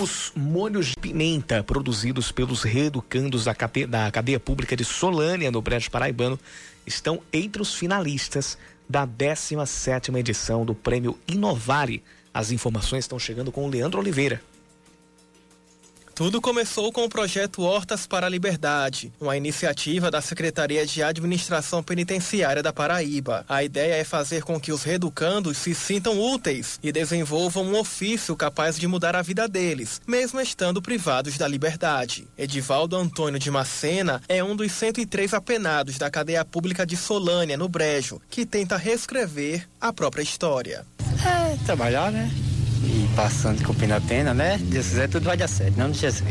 [0.04, 5.62] Os molhos de pimenta produzidos pelos reeducandos da cadeia, da cadeia pública de Solânia, no
[5.62, 6.38] Brejo Paraibano,
[6.86, 8.58] estão entre os finalistas
[8.90, 12.04] da 17ª edição do Prêmio Inovare.
[12.34, 14.42] As informações estão chegando com o Leandro Oliveira.
[16.16, 21.82] Tudo começou com o projeto Hortas para a Liberdade, uma iniciativa da Secretaria de Administração
[21.82, 23.44] Penitenciária da Paraíba.
[23.50, 28.36] A ideia é fazer com que os reeducandos se sintam úteis e desenvolvam um ofício
[28.36, 32.28] capaz de mudar a vida deles, mesmo estando privados da liberdade.
[32.38, 37.68] Edivaldo Antônio de Macena é um dos 103 apenados da cadeia pública de Solânia, no
[37.68, 40.86] Brejo, que tenta reescrever a própria história.
[41.26, 42.30] É, trabalhar, né?
[42.84, 44.60] E passando cumprindo a pena, né?
[44.62, 46.24] Deus quiser, tudo vai dar certo, não de Jesus.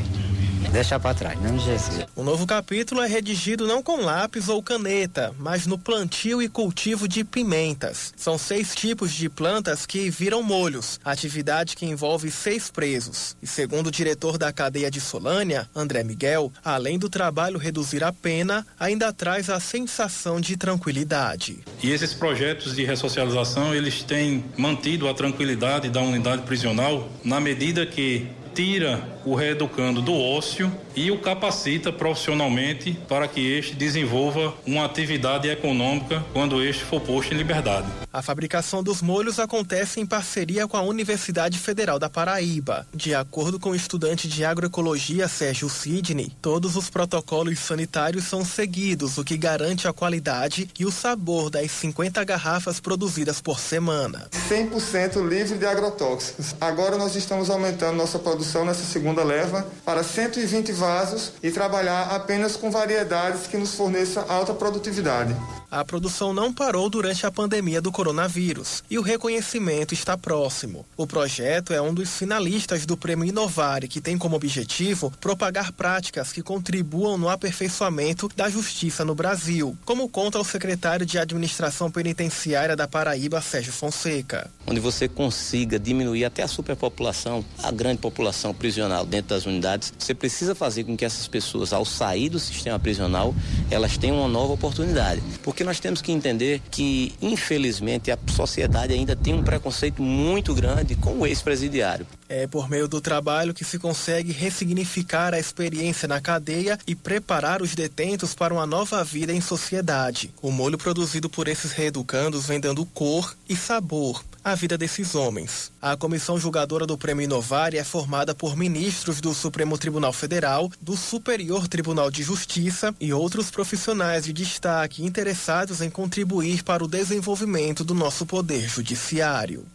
[0.72, 2.06] Deixar para trás, não Jesus.
[2.16, 7.06] O novo capítulo é redigido não com lápis ou caneta, mas no plantio e cultivo
[7.06, 8.14] de pimentas.
[8.16, 13.36] São seis tipos de plantas que viram molhos, atividade que envolve seis presos.
[13.42, 18.10] E segundo o diretor da cadeia de Solânia, André Miguel, além do trabalho reduzir a
[18.10, 21.58] pena, ainda traz a sensação de tranquilidade.
[21.82, 27.84] E esses projetos de ressocialização, eles têm mantido a tranquilidade da unidade prisional na medida
[27.84, 34.84] que tira o reeducando do ócio e o capacita profissionalmente para que este desenvolva uma
[34.84, 37.86] atividade econômica quando este for posto em liberdade.
[38.12, 42.86] A fabricação dos molhos acontece em parceria com a Universidade Federal da Paraíba.
[42.94, 49.16] De acordo com o estudante de agroecologia Sérgio Sidney, todos os protocolos sanitários são seguidos,
[49.18, 54.28] o que garante a qualidade e o sabor das 50 garrafas produzidas por semana.
[54.48, 56.54] 100% livre de agrotóxicos.
[56.60, 62.56] Agora nós estamos aumentando nossa produção nessa segunda leva para 120 vasos e trabalhar apenas
[62.56, 65.36] com variedades que nos forneçam alta produtividade.
[65.72, 70.84] A produção não parou durante a pandemia do coronavírus e o reconhecimento está próximo.
[70.98, 76.30] O projeto é um dos finalistas do Prêmio Inovare, que tem como objetivo propagar práticas
[76.30, 82.76] que contribuam no aperfeiçoamento da justiça no Brasil, como conta o secretário de Administração Penitenciária
[82.76, 84.50] da Paraíba, Sérgio Fonseca.
[84.66, 90.14] Onde você consiga diminuir até a superpopulação, a grande população prisional dentro das unidades, você
[90.14, 93.34] precisa fazer com que essas pessoas, ao sair do sistema prisional,
[93.70, 95.22] elas tenham uma nova oportunidade.
[95.42, 100.94] Porque nós temos que entender que, infelizmente, a sociedade ainda tem um preconceito muito grande
[100.94, 102.06] com o ex-presidiário.
[102.28, 107.60] É por meio do trabalho que se consegue ressignificar a experiência na cadeia e preparar
[107.60, 110.32] os detentos para uma nova vida em sociedade.
[110.40, 115.70] O molho produzido por esses reeducandos vem dando cor e sabor à vida desses homens.
[115.80, 120.96] A comissão julgadora do Prêmio Inovar é formada por ministros do Supremo Tribunal Federal, do
[120.96, 127.84] Superior Tribunal de Justiça e outros profissionais de destaque interessados em contribuir para o desenvolvimento
[127.84, 129.66] do nosso poder judiciário.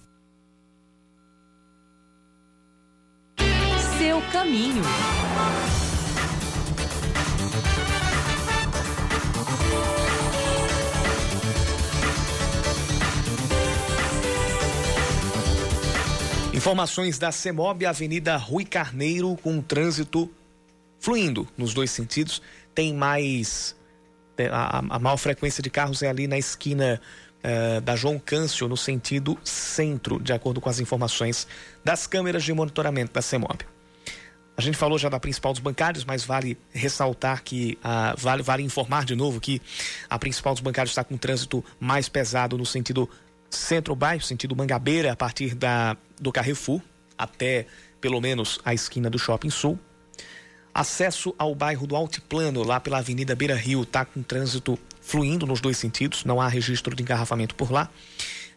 [3.97, 4.83] Seu caminho.
[16.67, 20.29] Informações da CEMOB, Avenida Rui Carneiro, com trânsito
[20.99, 22.41] fluindo nos dois sentidos.
[22.75, 23.73] Tem mais.
[24.51, 26.99] A, a maior frequência de carros é ali na esquina
[27.37, 31.47] uh, da João Câncio, no sentido centro, de acordo com as informações
[31.85, 33.63] das câmeras de monitoramento da CEMOB.
[34.57, 38.61] A gente falou já da principal dos bancários, mas vale ressaltar que, uh, vale, vale
[38.61, 39.61] informar de novo que
[40.09, 43.09] a principal dos bancários está com trânsito mais pesado no sentido
[43.49, 46.81] centro-bairro, sentido Mangabeira, a partir da, do Carrefour
[47.17, 47.65] até
[47.99, 49.79] pelo menos a esquina do Shopping Sul.
[50.73, 55.59] Acesso ao bairro do Altiplano, lá pela Avenida Beira Rio, está com trânsito fluindo nos
[55.59, 57.89] dois sentidos, não há registro de engarrafamento por lá.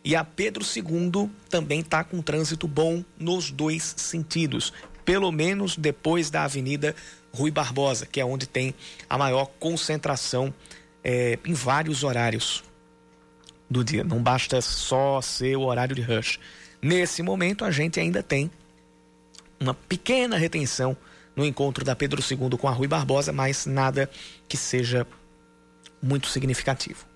[0.05, 4.73] E a Pedro II também está com trânsito bom nos dois sentidos,
[5.05, 6.95] pelo menos depois da Avenida
[7.33, 8.75] Rui Barbosa, que é onde tem
[9.09, 10.53] a maior concentração
[11.03, 12.63] é, em vários horários
[13.71, 14.03] do dia.
[14.03, 16.41] Não basta só ser o horário de rush.
[16.83, 18.51] Nesse momento, a gente ainda tem
[19.61, 20.97] uma pequena retenção
[21.37, 24.11] no encontro da Pedro II com a Rui Barbosa, mas nada
[24.49, 25.07] que seja
[26.03, 27.07] muito significativo.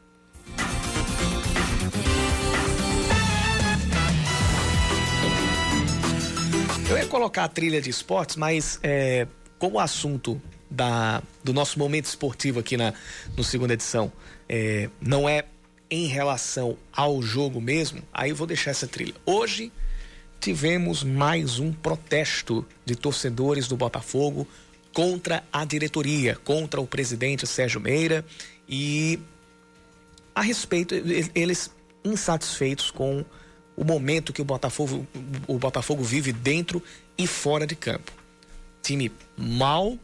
[6.89, 9.27] Eu ia colocar a trilha de esportes, mas é,
[9.59, 10.41] como o assunto
[10.71, 12.93] da, do nosso momento esportivo aqui na
[13.37, 14.13] no segunda edição
[14.49, 15.45] é, não é
[15.95, 19.15] em relação ao jogo mesmo, aí eu vou deixar essa trilha.
[19.25, 19.71] Hoje
[20.41, 24.45] tivemos mais um protesto de torcedores do Botafogo
[24.93, 28.25] contra a diretoria, contra o presidente Sérgio Meira
[28.69, 29.21] e
[30.35, 30.97] a respeito
[31.33, 31.71] eles
[32.05, 33.25] insatisfeitos com
[33.77, 35.07] o momento que o Botafogo,
[35.47, 36.83] o Botafogo vive dentro
[37.17, 38.11] e fora de campo.
[38.83, 39.97] Time mal,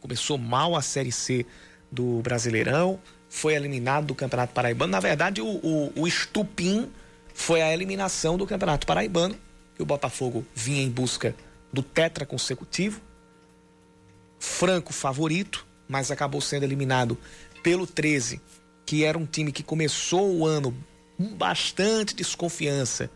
[0.00, 1.44] começou mal a Série C
[1.92, 2.98] do Brasileirão,
[3.38, 4.90] foi eliminado do Campeonato Paraibano.
[4.90, 6.90] Na verdade, o, o, o estupim
[7.32, 9.36] foi a eliminação do Campeonato Paraibano,
[9.76, 11.36] que o Botafogo vinha em busca
[11.72, 13.00] do tetra consecutivo.
[14.40, 17.16] Franco favorito, mas acabou sendo eliminado
[17.62, 18.40] pelo 13,
[18.84, 20.76] que era um time que começou o ano
[21.16, 23.08] com bastante desconfiança,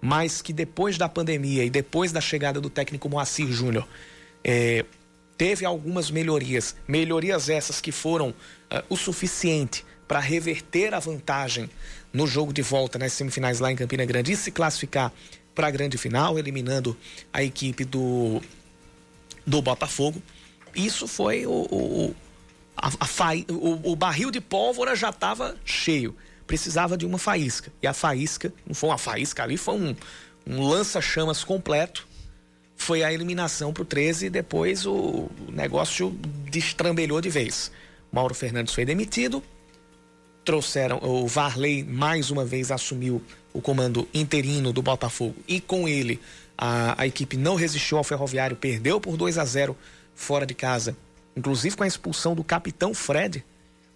[0.00, 3.88] mas que depois da pandemia e depois da chegada do técnico Moacir Júnior,
[4.44, 4.84] é,
[5.36, 6.76] teve algumas melhorias.
[6.86, 11.68] Melhorias essas que foram uh, o suficiente para reverter a vantagem
[12.12, 15.12] no jogo de volta nas semifinais lá em Campina Grande e se classificar
[15.54, 16.96] para a grande final, eliminando
[17.32, 18.40] a equipe do,
[19.46, 20.22] do Botafogo.
[20.74, 22.16] Isso foi o, o,
[22.76, 23.30] a, a fa...
[23.48, 26.14] o, o barril de pólvora já estava cheio
[26.46, 27.72] precisava de uma faísca.
[27.82, 29.96] E a faísca, não foi uma faísca ali, foi um,
[30.46, 32.06] um lança-chamas completo.
[32.76, 36.10] Foi a eliminação para o 13 e depois o negócio
[36.50, 37.70] destrambelhou de vez.
[38.12, 39.42] Mauro Fernandes foi demitido,
[40.44, 43.22] trouxeram, o Varley mais uma vez assumiu
[43.52, 46.20] o comando interino do Botafogo e com ele
[46.56, 49.76] a, a equipe não resistiu ao Ferroviário, perdeu por 2 a 0
[50.14, 50.96] fora de casa,
[51.36, 53.44] inclusive com a expulsão do capitão Fred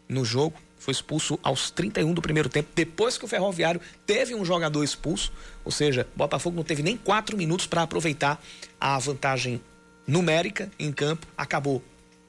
[0.09, 4.45] no jogo foi expulso aos 31 do primeiro tempo, depois que o Ferroviário teve um
[4.45, 5.33] jogador expulso,
[5.65, 8.43] ou seja, Botafogo não teve nem quatro minutos para aproveitar
[8.81, 9.61] a vantagem
[10.07, 11.83] numérica em campo, acabou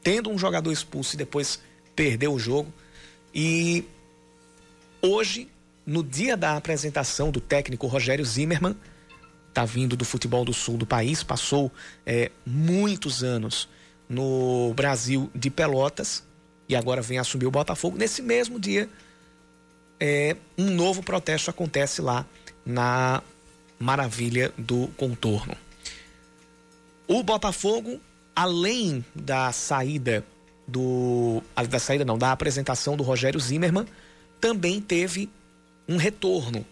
[0.04, 1.60] tendo um jogador expulso e depois
[1.96, 2.74] perdeu o jogo.
[3.34, 3.86] E
[5.02, 5.50] hoje,
[5.86, 8.76] no dia da apresentação do técnico Rogério Zimmermann,
[9.48, 11.72] está vindo do futebol do sul do país, passou
[12.06, 13.68] é, muitos anos
[14.08, 16.24] no Brasil de Pelotas,
[16.70, 17.98] e agora vem assumir o Botafogo.
[17.98, 18.88] Nesse mesmo dia,
[20.00, 22.26] é, um novo protesto acontece lá
[22.64, 23.24] na
[23.80, 25.58] Maravilha do Contorno.
[27.08, 28.00] O Botafogo,
[28.36, 30.24] além da saída
[30.68, 31.42] do.
[31.68, 33.88] da saída não, da apresentação do Rogério Zimmermann,
[34.40, 35.28] também teve
[35.88, 36.64] um retorno.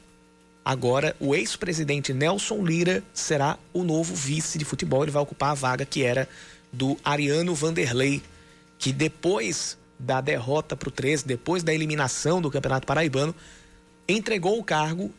[0.64, 5.02] Agora, o ex-presidente Nelson Lira será o novo vice de futebol.
[5.02, 6.30] Ele vai ocupar a vaga que era
[6.72, 8.22] do Ariano Vanderlei,
[8.78, 13.34] que depois da derrota para o 13, depois da eliminação do Campeonato Paraibano,
[14.08, 15.12] entregou o cargo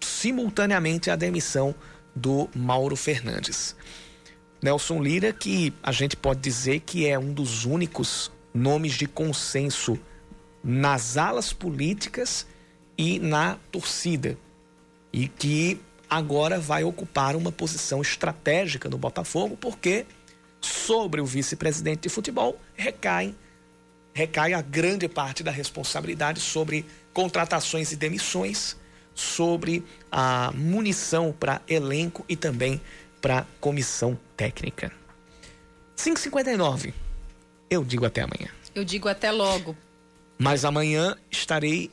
[0.00, 1.74] simultaneamente à demissão
[2.14, 3.74] do Mauro Fernandes.
[4.62, 9.98] Nelson Lira, que a gente pode dizer que é um dos únicos nomes de consenso
[10.62, 12.46] nas alas políticas
[12.96, 14.38] e na torcida,
[15.12, 20.06] e que agora vai ocupar uma posição estratégica no Botafogo, porque
[20.60, 23.34] sobre o vice-presidente de futebol recaem
[24.12, 28.76] recai a grande parte da responsabilidade sobre contratações e demissões,
[29.14, 32.80] sobre a munição para elenco e também
[33.20, 34.92] para comissão técnica.
[35.96, 36.92] 5h59.
[37.70, 38.48] Eu digo até amanhã.
[38.74, 39.76] Eu digo até logo.
[40.38, 41.90] Mas amanhã estarei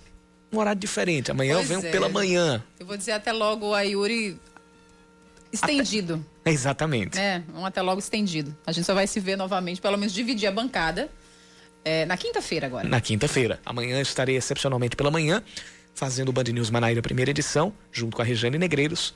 [0.52, 1.30] um horário diferente.
[1.30, 1.92] Amanhã pois eu venho é.
[1.92, 2.64] pela manhã.
[2.80, 4.40] Eu vou dizer até logo a Yuri
[5.52, 6.26] estendido.
[6.42, 6.52] Até...
[6.52, 7.20] Exatamente.
[7.20, 8.56] É, um até logo estendido.
[8.66, 11.10] A gente só vai se ver novamente, pelo menos dividir a bancada
[11.90, 12.88] é, na quinta-feira agora.
[12.88, 13.60] Na quinta-feira.
[13.66, 15.42] Amanhã estarei excepcionalmente pela manhã,
[15.96, 19.16] fazendo o Band News Manaíra primeira edição, junto com a Regiane Negreiros.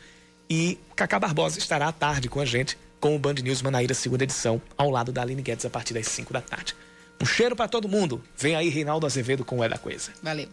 [0.50, 4.24] E Cacá Barbosa estará à tarde com a gente, com o Band News Manaíra segunda
[4.24, 6.76] edição, ao lado da Aline Guedes a partir das 5 da tarde.
[7.22, 8.24] Um cheiro para todo mundo.
[8.36, 10.12] Vem aí Reinaldo Azevedo com o É da Coisa.
[10.24, 10.50] Valeu.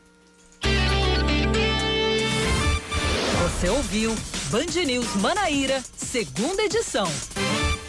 [3.43, 4.15] Você ouviu
[4.51, 7.07] Band News Manaíra, segunda edição.